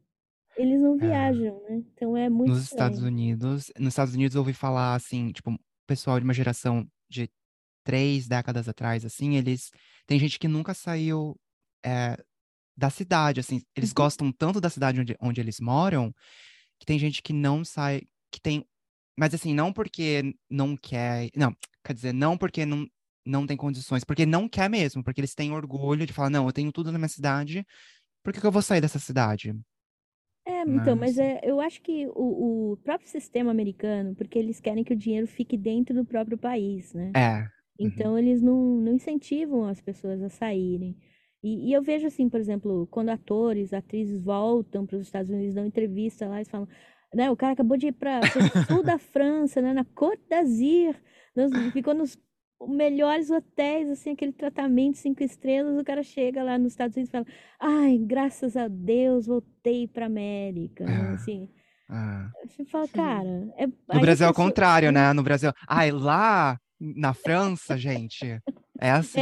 [0.57, 0.99] eles não é.
[0.99, 1.71] viajam, é.
[1.71, 1.83] né?
[1.93, 2.91] Então é muito Nos estranho.
[2.91, 5.51] Estados Unidos, nos Estados Unidos eu ouvi falar assim, tipo,
[5.87, 7.31] pessoal de uma geração de
[7.85, 9.71] três décadas atrás, assim, eles.
[10.07, 11.39] Tem gente que nunca saiu
[11.85, 12.17] é,
[12.77, 13.63] da cidade, assim.
[13.75, 13.95] Eles uhum.
[13.95, 16.15] gostam tanto da cidade onde, onde eles moram,
[16.79, 18.03] que tem gente que não sai.
[18.31, 18.65] Que tem.
[19.19, 21.31] Mas assim, não porque não quer.
[21.35, 22.87] Não, quer dizer, não porque não,
[23.27, 26.53] não tem condições, porque não quer mesmo, porque eles têm orgulho de falar, não, eu
[26.53, 27.67] tenho tudo na minha cidade,
[28.23, 29.55] por que, que eu vou sair dessa cidade?
[30.75, 34.93] Então, mas é, eu acho que o, o próprio sistema americano, porque eles querem que
[34.93, 37.13] o dinheiro fique dentro do próprio país, né?
[37.15, 37.39] É.
[37.39, 37.47] Uhum.
[37.79, 40.97] Então, eles não, não incentivam as pessoas a saírem.
[41.43, 45.55] E, e, eu vejo assim, por exemplo, quando atores, atrizes voltam para os Estados Unidos,
[45.55, 46.67] dão entrevista lá, eles falam,
[47.15, 50.95] né, o cara acabou de ir para o sul da França, né, na Côte d'Azur,
[51.73, 52.19] ficou nos
[52.69, 57.13] melhores hotéis, assim, aquele tratamento cinco estrelas, o cara chega lá nos Estados Unidos e
[57.13, 57.27] fala,
[57.61, 61.11] ai, graças a Deus, voltei pra América, né?
[61.15, 61.49] assim.
[61.89, 62.31] Ah.
[62.47, 63.55] Você fala, cara...
[63.57, 63.67] É...
[63.67, 65.13] No Brasil é o contrário, né?
[65.15, 68.41] No Brasil, ai, lá na França, gente...
[68.79, 69.21] É assim.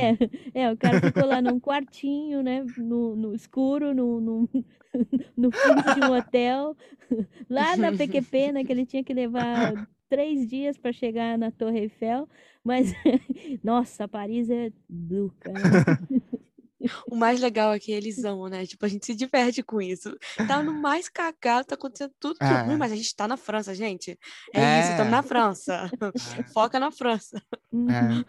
[0.53, 2.65] É, é, o cara ficou lá num quartinho, né?
[2.77, 4.49] No, no escuro, no, no,
[5.37, 6.77] no fundo de um hotel,
[7.49, 8.65] lá na PQP, né?
[8.65, 12.29] Que ele tinha que levar três dias para chegar na Torre Eiffel,
[12.65, 12.93] mas
[13.63, 15.53] nossa, Paris é duca.
[15.53, 15.61] Né?
[17.11, 18.67] O mais legal é que eles amam, né?
[18.67, 20.15] Tipo, a gente se diverte com isso.
[20.47, 22.63] Tá no mais cagado, tá acontecendo tudo é.
[22.63, 24.19] ruim, mas a gente tá na França, gente.
[24.53, 24.81] É, é.
[24.81, 25.91] isso, estamos na França.
[26.39, 26.43] É.
[26.53, 27.43] Foca na França.
[27.73, 27.89] Uhum.
[27.91, 28.25] É.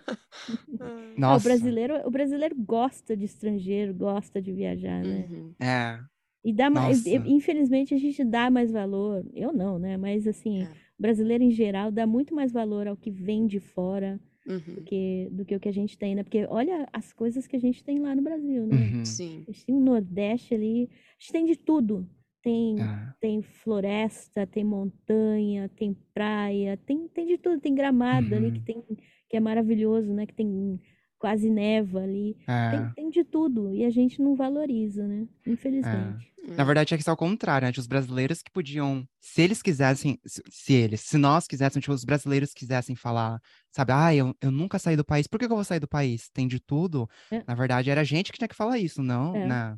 [1.18, 1.46] Nossa.
[1.46, 5.28] o, brasileiro, o brasileiro gosta de estrangeiro, gosta de viajar, né?
[5.30, 5.54] Uhum.
[5.60, 6.00] É.
[6.44, 9.26] E dá mais, infelizmente a gente dá mais valor.
[9.34, 9.98] Eu não, né?
[9.98, 14.20] Mas assim, é brasileiro em geral dá muito mais valor ao que vem de fora
[14.48, 14.76] uhum.
[14.76, 16.24] do, que, do que o que a gente tem, né?
[16.24, 18.78] Porque olha as coisas que a gente tem lá no Brasil, né?
[18.78, 19.06] Uhum.
[19.06, 19.44] Sim.
[19.48, 22.08] A gente tem um Nordeste ali, a gente tem de tudo.
[22.42, 23.16] Tem, ah.
[23.20, 27.60] tem floresta, tem montanha, tem praia, tem, tem de tudo.
[27.60, 28.38] Tem gramado uhum.
[28.38, 28.84] ali que, tem,
[29.28, 30.28] que é maravilhoso, né?
[30.28, 30.80] Que tem
[31.26, 32.38] quase neva ali.
[32.48, 32.70] É.
[32.70, 33.74] Tem, tem, de tudo.
[33.74, 35.28] E a gente não valoriza, né?
[35.48, 36.32] Infelizmente.
[36.48, 36.54] É.
[36.54, 37.74] Na verdade, é que é o contrário, né?
[37.76, 42.54] Os brasileiros que podiam, se eles quisessem, se eles, se nós quiséssemos, tipo, os brasileiros
[42.54, 45.66] quisessem falar, sabe, ah, eu, eu nunca saí do país, por que, que eu vou
[45.66, 46.30] sair do país?
[46.32, 47.10] Tem de tudo.
[47.32, 47.42] É.
[47.48, 49.48] Na verdade, era a gente que tinha que falar isso, não, é.
[49.48, 49.78] né?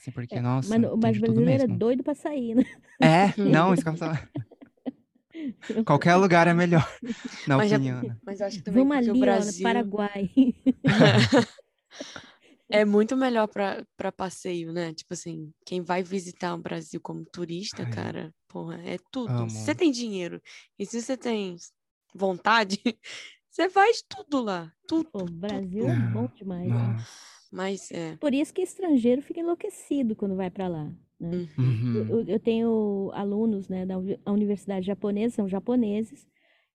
[0.00, 0.40] Assim, porque, é.
[0.40, 0.76] nossa.
[0.76, 2.64] Mas, mas o brasileiro é doido pra sair, né?
[3.00, 3.94] É, não, isso que eu
[5.84, 6.86] Qualquer lugar é melhor,
[7.46, 8.02] na mas opinião.
[8.02, 8.16] Já, né?
[8.24, 9.66] mas acho que também Vamos ali, o Brasil...
[9.66, 10.30] ó, Paraguai.
[12.68, 14.92] é muito melhor para passeio, né?
[14.92, 19.32] Tipo assim, quem vai visitar o Brasil como turista, Ai, cara, porra, é tudo.
[19.32, 19.50] Amo.
[19.50, 20.40] Se você tem dinheiro
[20.78, 21.56] e se você tem
[22.14, 22.80] vontade,
[23.50, 24.72] você faz tudo lá.
[24.86, 25.08] Tudo.
[25.14, 25.92] O Brasil tudo.
[25.92, 26.68] é bom demais.
[26.68, 26.96] Né?
[27.50, 28.16] Mas é.
[28.16, 30.92] Por isso que estrangeiro fica enlouquecido quando vai para lá.
[31.20, 31.48] Né?
[31.58, 32.06] Uhum.
[32.08, 33.98] Eu, eu, tenho alunos né, da
[34.32, 36.26] universidade japonesa, são japoneses,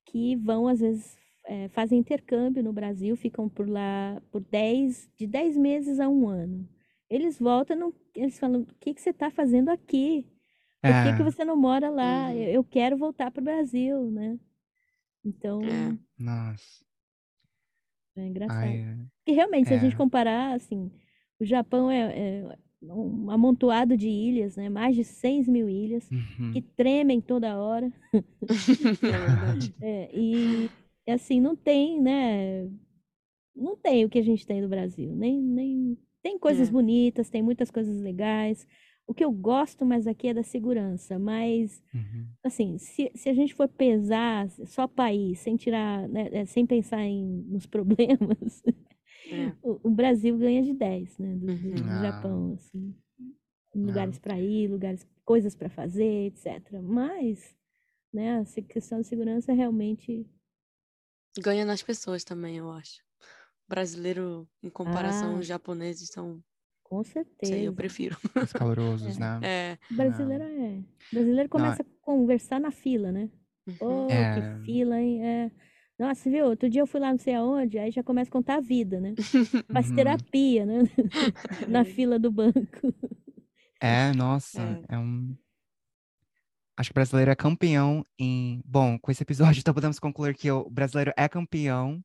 [0.05, 5.27] que vão, às vezes, é, fazem intercâmbio no Brasil, ficam por lá por 10, de
[5.27, 6.67] 10 meses a um ano.
[7.09, 10.25] Eles voltam, não, eles falam: o que, que você está fazendo aqui?
[10.81, 11.15] Por que, é.
[11.15, 12.27] que você não mora lá?
[12.27, 12.33] Uhum.
[12.33, 14.37] Eu, eu, quero voltar para o Brasil, né?
[15.23, 15.61] Então.
[15.61, 15.97] É.
[16.17, 16.83] Nossa.
[18.15, 18.59] É engraçado.
[18.59, 18.97] Ai, é.
[19.25, 19.97] E realmente, se a gente é.
[19.97, 20.91] comparar, assim,
[21.39, 22.57] o Japão é, é,
[22.89, 24.69] um amontoado de ilhas, né?
[24.69, 26.51] Mais de 6 mil ilhas, uhum.
[26.51, 27.91] que tremem toda hora.
[29.81, 30.69] é, e,
[31.07, 32.69] assim, não tem, né?
[33.55, 35.15] Não tem o que a gente tem no Brasil.
[35.15, 35.97] Nem, nem...
[36.21, 36.71] Tem coisas é.
[36.71, 38.65] bonitas, tem muitas coisas legais.
[39.05, 42.25] O que eu gosto mais aqui é da segurança, mas, uhum.
[42.41, 47.01] assim, se, se a gente for pesar só país, sem tirar, né, é, sem pensar
[47.01, 48.63] em, nos problemas,
[49.31, 49.53] é.
[49.61, 52.01] o, o, Brasil ganha de 10, né, do, do, do ah.
[52.01, 52.95] Japão, assim.
[53.75, 56.79] Lugares para ir, lugares, coisas para fazer, etc.
[56.81, 57.55] Mas,
[58.13, 60.27] né, a questão da segurança realmente...
[61.39, 63.01] Ganha nas pessoas também, eu acho.
[63.67, 65.37] O brasileiro, em comparação ah.
[65.37, 66.43] aos japoneses, são
[66.93, 67.53] com certeza.
[67.53, 68.15] Sei, eu prefiro.
[68.43, 69.19] Os calorosos, é.
[69.19, 69.39] né?
[69.41, 69.77] É.
[69.91, 70.83] O brasileiro é.
[71.11, 71.91] O brasileiro começa Não.
[71.91, 73.31] a conversar na fila, né?
[73.65, 73.75] Uhum.
[73.81, 74.59] Oh, é.
[74.59, 75.25] que fila, hein?
[75.25, 75.51] É.
[75.97, 76.45] Nossa, viu?
[76.45, 78.99] Outro dia eu fui lá não sei aonde, aí já começa a contar a vida,
[78.99, 79.13] né?
[79.71, 79.95] Faz uhum.
[79.95, 80.83] terapia, né?
[81.67, 82.93] na fila do banco.
[83.79, 84.95] É, nossa, é.
[84.95, 85.35] é um.
[86.75, 88.61] Acho que o brasileiro é campeão em.
[88.65, 92.03] Bom, com esse episódio, então podemos concluir que o brasileiro é campeão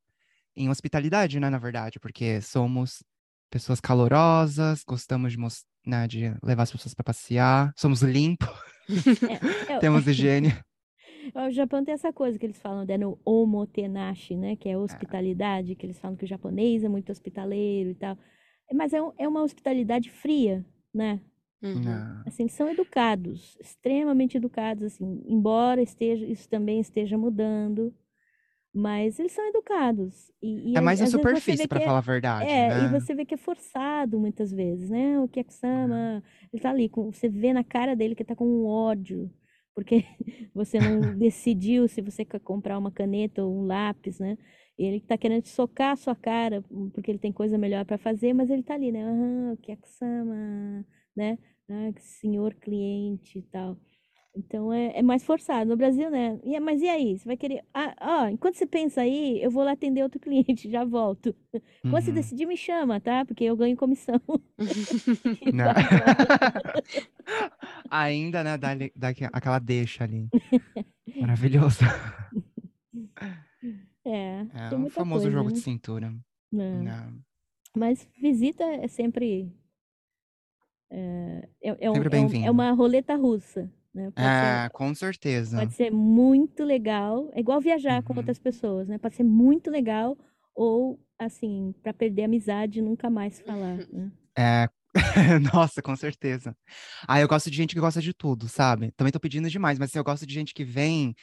[0.55, 1.49] em hospitalidade, né?
[1.49, 3.03] Na verdade, porque somos
[3.51, 5.39] pessoas calorosas, gostamos de,
[5.86, 8.49] né, de levar as pessoas para passear, somos limpos,
[9.68, 10.53] é, é, temos higiene.
[11.35, 14.57] O Japão tem essa coisa que eles falam né, no omotenashi, né?
[14.57, 18.16] Que é, é hospitalidade, que eles falam que o japonês é muito hospitaleiro e tal.
[18.72, 21.20] Mas é, um, é uma hospitalidade fria, né?
[21.62, 22.22] Uhum.
[22.26, 27.93] Assim, eles são educados, extremamente educados, assim, embora esteja, isso também esteja mudando,
[28.72, 30.31] mas eles são educados.
[30.41, 32.49] E, e é mais a superfície, para é, falar a verdade.
[32.49, 32.85] É, né?
[32.85, 35.18] e você vê que é forçado muitas vezes, né?
[35.18, 36.22] O Kiyosama,
[36.53, 39.29] ele tá ali, com, você vê na cara dele que tá com um ódio,
[39.79, 40.05] porque
[40.53, 44.37] você não decidiu se você quer comprar uma caneta ou um lápis, né?
[44.76, 48.33] Ele tá querendo socar a sua cara, hum, porque ele tem coisa melhor para fazer,
[48.33, 49.05] mas ele tá ali, né?
[49.05, 51.39] Ah, o Kiyosama, né?
[51.68, 53.76] Ah, senhor cliente e tal.
[54.35, 55.70] Então é, é mais forçado.
[55.70, 56.39] No Brasil, né?
[56.45, 57.18] E, mas e aí?
[57.18, 57.64] Você vai querer.
[57.74, 61.35] Ah, ó, enquanto você pensa aí, eu vou lá atender outro cliente, já volto.
[61.83, 62.14] Quando você uhum.
[62.14, 63.24] decidir, me chama, tá?
[63.24, 64.20] Porque eu ganho comissão.
[67.91, 68.59] Ainda, né?
[68.59, 70.29] Dá, dá aquela deixa ali.
[71.20, 71.81] Maravilhoso.
[74.05, 74.47] É.
[74.55, 75.55] É o famoso coisa, jogo né?
[75.55, 76.14] de cintura.
[76.53, 77.18] Não.
[77.76, 79.53] Mas visita é sempre.
[80.91, 83.70] É, é, é, sempre um, é, é uma roleta russa.
[83.95, 84.12] Né?
[84.16, 85.59] É, ser, com certeza.
[85.59, 88.03] Pode ser muito legal, é igual viajar uhum.
[88.03, 88.99] com outras pessoas, né?
[88.99, 90.16] Pode ser muito legal
[90.55, 94.12] ou, assim, para perder a amizade e nunca mais falar, né?
[94.36, 94.68] É,
[95.53, 96.57] nossa, com certeza.
[97.07, 98.93] Ah, eu gosto de gente que gosta de tudo, sabe?
[98.93, 101.14] Também tô pedindo demais, mas assim, eu gosto de gente que vem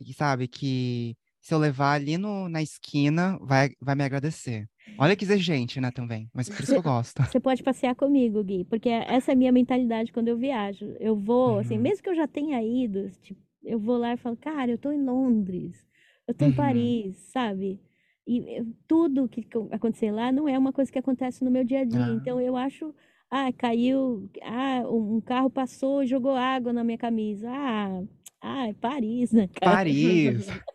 [0.00, 4.68] e sabe que se eu levar ali no, na esquina, vai, vai me agradecer.
[4.96, 6.30] Olha que exigente, né, também.
[6.32, 7.20] Mas por isso que eu gosto.
[7.24, 10.96] Você pode passear comigo, Gui, porque essa é a minha mentalidade quando eu viajo.
[11.00, 11.60] Eu vou, assim, uhum.
[11.60, 14.78] assim, mesmo que eu já tenha ido, tipo, eu vou lá e falo, cara, eu
[14.78, 15.84] tô em Londres,
[16.28, 16.52] eu tô uhum.
[16.52, 17.80] em Paris, sabe?
[18.24, 21.80] E eu, tudo que acontecer lá não é uma coisa que acontece no meu dia
[21.80, 22.04] a dia.
[22.04, 22.14] Ah.
[22.14, 22.94] Então eu acho,
[23.28, 27.50] ah, caiu, ah, um carro passou e jogou água na minha camisa.
[27.50, 28.00] Ah,
[28.40, 29.48] ah, é Paris, né?
[29.48, 29.72] Cara?
[29.72, 30.46] Paris.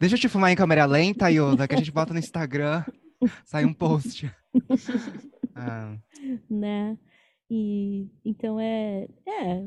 [0.00, 2.84] Deixa eu te fumar em câmera lenta, Yoda, que a gente bota no Instagram,
[3.44, 4.32] sai um post.
[5.54, 5.96] ah.
[6.50, 6.98] Né?
[7.50, 9.66] E então é, é,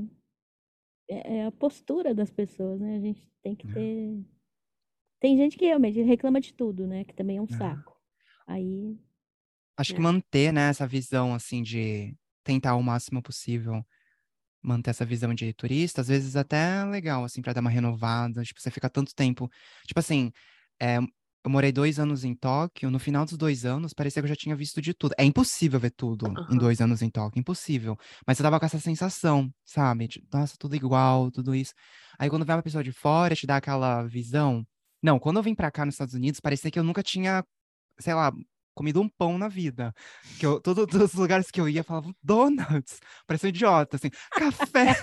[1.09, 2.97] é, é a postura das pessoas, né?
[2.97, 3.73] A gente tem que é.
[3.73, 4.25] ter.
[5.19, 7.03] Tem gente que realmente reclama de tudo, né?
[7.03, 7.57] Que também é um é.
[7.57, 7.95] saco.
[8.47, 8.97] Aí.
[9.77, 12.15] Acho que manter, né, essa visão assim de
[12.45, 13.85] tentar o máximo possível
[14.65, 18.43] manter essa visão de turista, às vezes até é legal, assim, para dar uma renovada.
[18.43, 19.49] Tipo, você fica tanto tempo.
[19.85, 20.31] Tipo assim,
[20.81, 20.97] é,
[21.45, 24.35] eu morei dois anos em Tóquio, no final dos dois anos, parecia que eu já
[24.35, 25.13] tinha visto de tudo.
[25.15, 26.55] É impossível ver tudo uhum.
[26.55, 27.95] em dois anos em Tóquio, impossível.
[28.25, 30.07] Mas você tava com essa sensação, sabe?
[30.07, 31.71] De, nossa, tudo igual, tudo isso.
[32.17, 34.65] Aí quando vem uma pessoa de fora, te dá aquela visão.
[35.03, 37.45] Não, quando eu vim pra cá nos Estados Unidos, parecia que eu nunca tinha,
[37.99, 38.33] sei lá,
[38.75, 39.93] comido um pão na vida.
[40.37, 42.99] Que eu, todo, todos os lugares que eu ia falavam donuts.
[43.25, 44.95] Parecia um idiota, assim, café.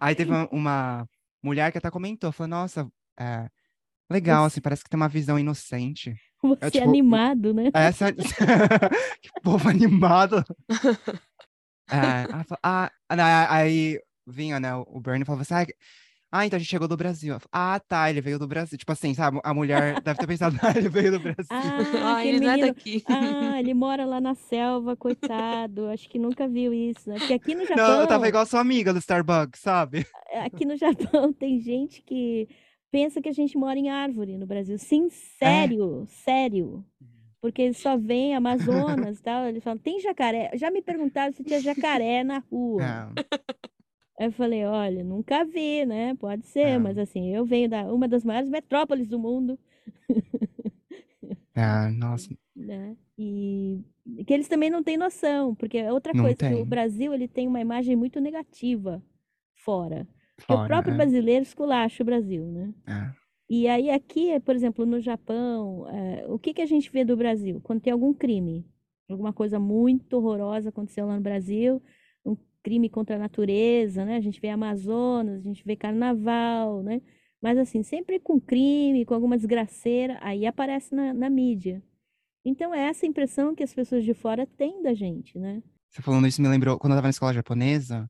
[0.00, 1.08] Aí teve uma, uma,
[1.42, 2.88] mulher que até comentou, falou, nossa,
[3.18, 3.48] é,
[4.10, 6.14] legal, assim, parece que tem uma visão inocente.
[6.42, 7.70] Você eu, tipo, animado, né?
[7.72, 8.12] Essa...
[8.12, 10.44] que povo animado.
[11.88, 12.26] É,
[12.62, 12.90] ah,
[13.48, 15.66] aí vinha, né, o Bernie falava assim, ah,
[16.34, 17.36] Ah, então a gente chegou do Brasil.
[17.52, 18.78] Ah, tá, ele veio do Brasil.
[18.78, 19.38] Tipo assim, sabe?
[19.44, 21.44] A mulher deve ter pensado, ah, ele veio do Brasil.
[21.52, 22.56] Ah, ah ele menino...
[22.56, 23.04] não é daqui.
[23.06, 25.88] Ah, ele mora lá na selva, coitado.
[25.88, 27.18] Acho que nunca viu isso, né?
[27.18, 27.86] Porque aqui no Japão.
[27.86, 30.06] Não, eu tava igual a sua amiga do Starbucks, sabe?
[30.44, 32.48] Aqui no Japão tem gente que
[32.90, 34.78] pensa que a gente mora em árvore no Brasil.
[34.78, 36.06] Sim, sério, é.
[36.06, 36.82] sério.
[37.42, 39.46] Porque eles só veem Amazonas e tal.
[39.46, 40.50] Eles falam, tem jacaré?
[40.54, 42.82] Já me perguntaram se tinha jacaré na rua.
[42.82, 43.24] É.
[44.18, 46.14] Aí eu falei, olha, nunca vi, né?
[46.16, 46.78] Pode ser, é.
[46.78, 49.58] mas assim, eu venho da uma das maiores metrópoles do mundo.
[51.54, 52.34] É, nossa.
[52.54, 52.96] Né?
[53.18, 53.80] E
[54.26, 57.28] que eles também não têm noção, porque é outra não coisa, que o Brasil ele
[57.28, 59.02] tem uma imagem muito negativa
[59.54, 60.06] fora.
[60.38, 60.96] fora o próprio é.
[60.96, 62.74] brasileiro esculacha o Brasil, né?
[62.86, 63.22] É.
[63.48, 67.16] E aí aqui, por exemplo, no Japão, é, o que, que a gente vê do
[67.16, 67.60] Brasil?
[67.62, 68.66] Quando tem algum crime,
[69.08, 71.82] alguma coisa muito horrorosa aconteceu lá no Brasil,
[72.62, 74.16] crime contra a natureza, né?
[74.16, 77.00] A gente vê Amazonas, a gente vê Carnaval, né?
[77.40, 81.82] Mas assim, sempre com crime, com alguma desgraceira, aí aparece na, na mídia.
[82.44, 85.62] Então é essa impressão que as pessoas de fora têm da gente, né?
[85.90, 88.08] Você falando isso me lembrou, quando eu estava na escola japonesa,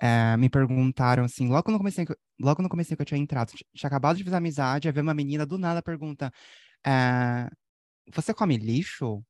[0.00, 2.04] é, me perguntaram assim, logo quando, comecei,
[2.40, 5.14] logo no comecei que eu tinha entrado, tinha acabado de fazer amizade, aí veio uma
[5.14, 6.32] menina do nada pergunta,
[6.84, 7.48] é,
[8.12, 9.22] você come lixo?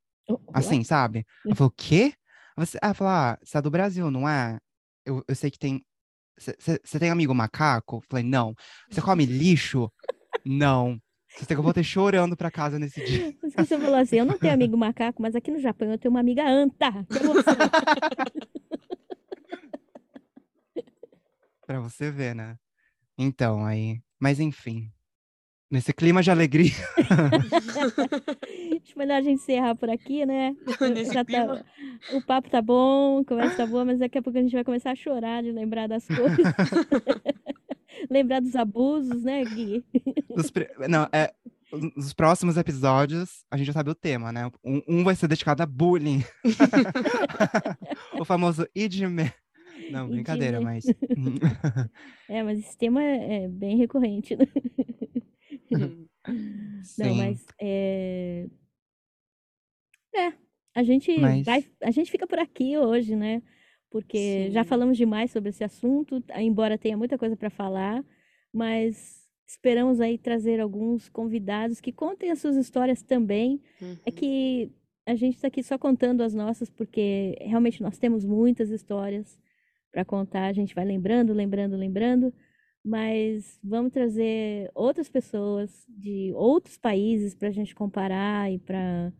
[0.52, 1.26] Assim, sabe?
[1.44, 2.14] Eu falei, o quê?
[2.56, 4.58] Você, ah, falar, ah, você é do Brasil, não é?
[5.04, 5.84] Eu, eu sei que tem.
[6.36, 8.02] Você tem amigo macaco?
[8.08, 8.54] Falei, não.
[8.90, 9.90] Você come lixo?
[10.44, 10.98] Não.
[11.28, 13.34] Você tem que eu voltei chorando pra casa nesse dia.
[13.56, 16.20] Você falou assim: eu não tenho amigo macaco, mas aqui no Japão eu tenho uma
[16.20, 16.92] amiga anta.
[21.66, 22.56] pra você ver, né?
[23.18, 24.00] Então, aí.
[24.18, 24.92] Mas enfim.
[25.74, 26.70] Nesse clima de alegria.
[28.80, 30.54] Acho melhor a gente encerrar por aqui, né?
[31.24, 31.64] Tá,
[32.16, 34.62] o papo tá bom, a conversa tá boa, mas daqui a pouco a gente vai
[34.62, 36.38] começar a chorar de lembrar das coisas.
[38.08, 39.84] lembrar dos abusos, né, Gui?
[40.88, 41.34] Não, é,
[41.96, 44.48] nos próximos episódios, a gente já sabe o tema, né?
[44.64, 46.22] Um, um vai ser dedicado a bullying.
[48.20, 49.32] o famoso idme.
[49.90, 50.84] Não, brincadeira, mas.
[52.28, 54.46] é, mas esse tema é bem recorrente, né?
[56.98, 58.46] Não, mas é...
[60.14, 60.32] é,
[60.74, 61.44] a gente mas...
[61.44, 63.42] vai, a gente fica por aqui hoje, né?
[63.90, 64.50] Porque Sim.
[64.50, 68.04] já falamos demais sobre esse assunto, embora tenha muita coisa para falar,
[68.52, 73.60] mas esperamos aí trazer alguns convidados que contem as suas histórias também.
[73.80, 73.96] É uhum.
[74.06, 74.72] É que
[75.06, 79.38] a gente está aqui só contando as nossas, porque realmente nós temos muitas histórias
[79.92, 80.46] para contar.
[80.46, 82.32] A gente vai lembrando, lembrando, lembrando
[82.84, 89.10] mas vamos trazer outras pessoas de outros países para a gente comparar e para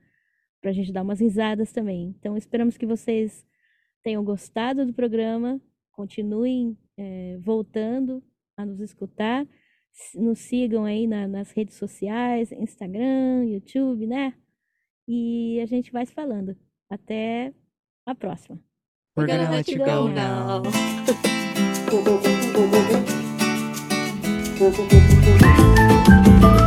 [0.62, 2.14] a gente dar umas risadas também.
[2.18, 3.46] Então, esperamos que vocês
[4.02, 5.58] tenham gostado do programa,
[5.92, 8.22] continuem é, voltando
[8.54, 9.46] a nos escutar,
[10.14, 14.34] nos sigam aí na, nas redes sociais, Instagram, YouTube, né?
[15.08, 16.54] E a gente vai se falando.
[16.90, 17.54] Até
[18.04, 18.60] a próxima.
[19.16, 20.62] We're gonna let you go now.
[24.56, 26.63] Thank you.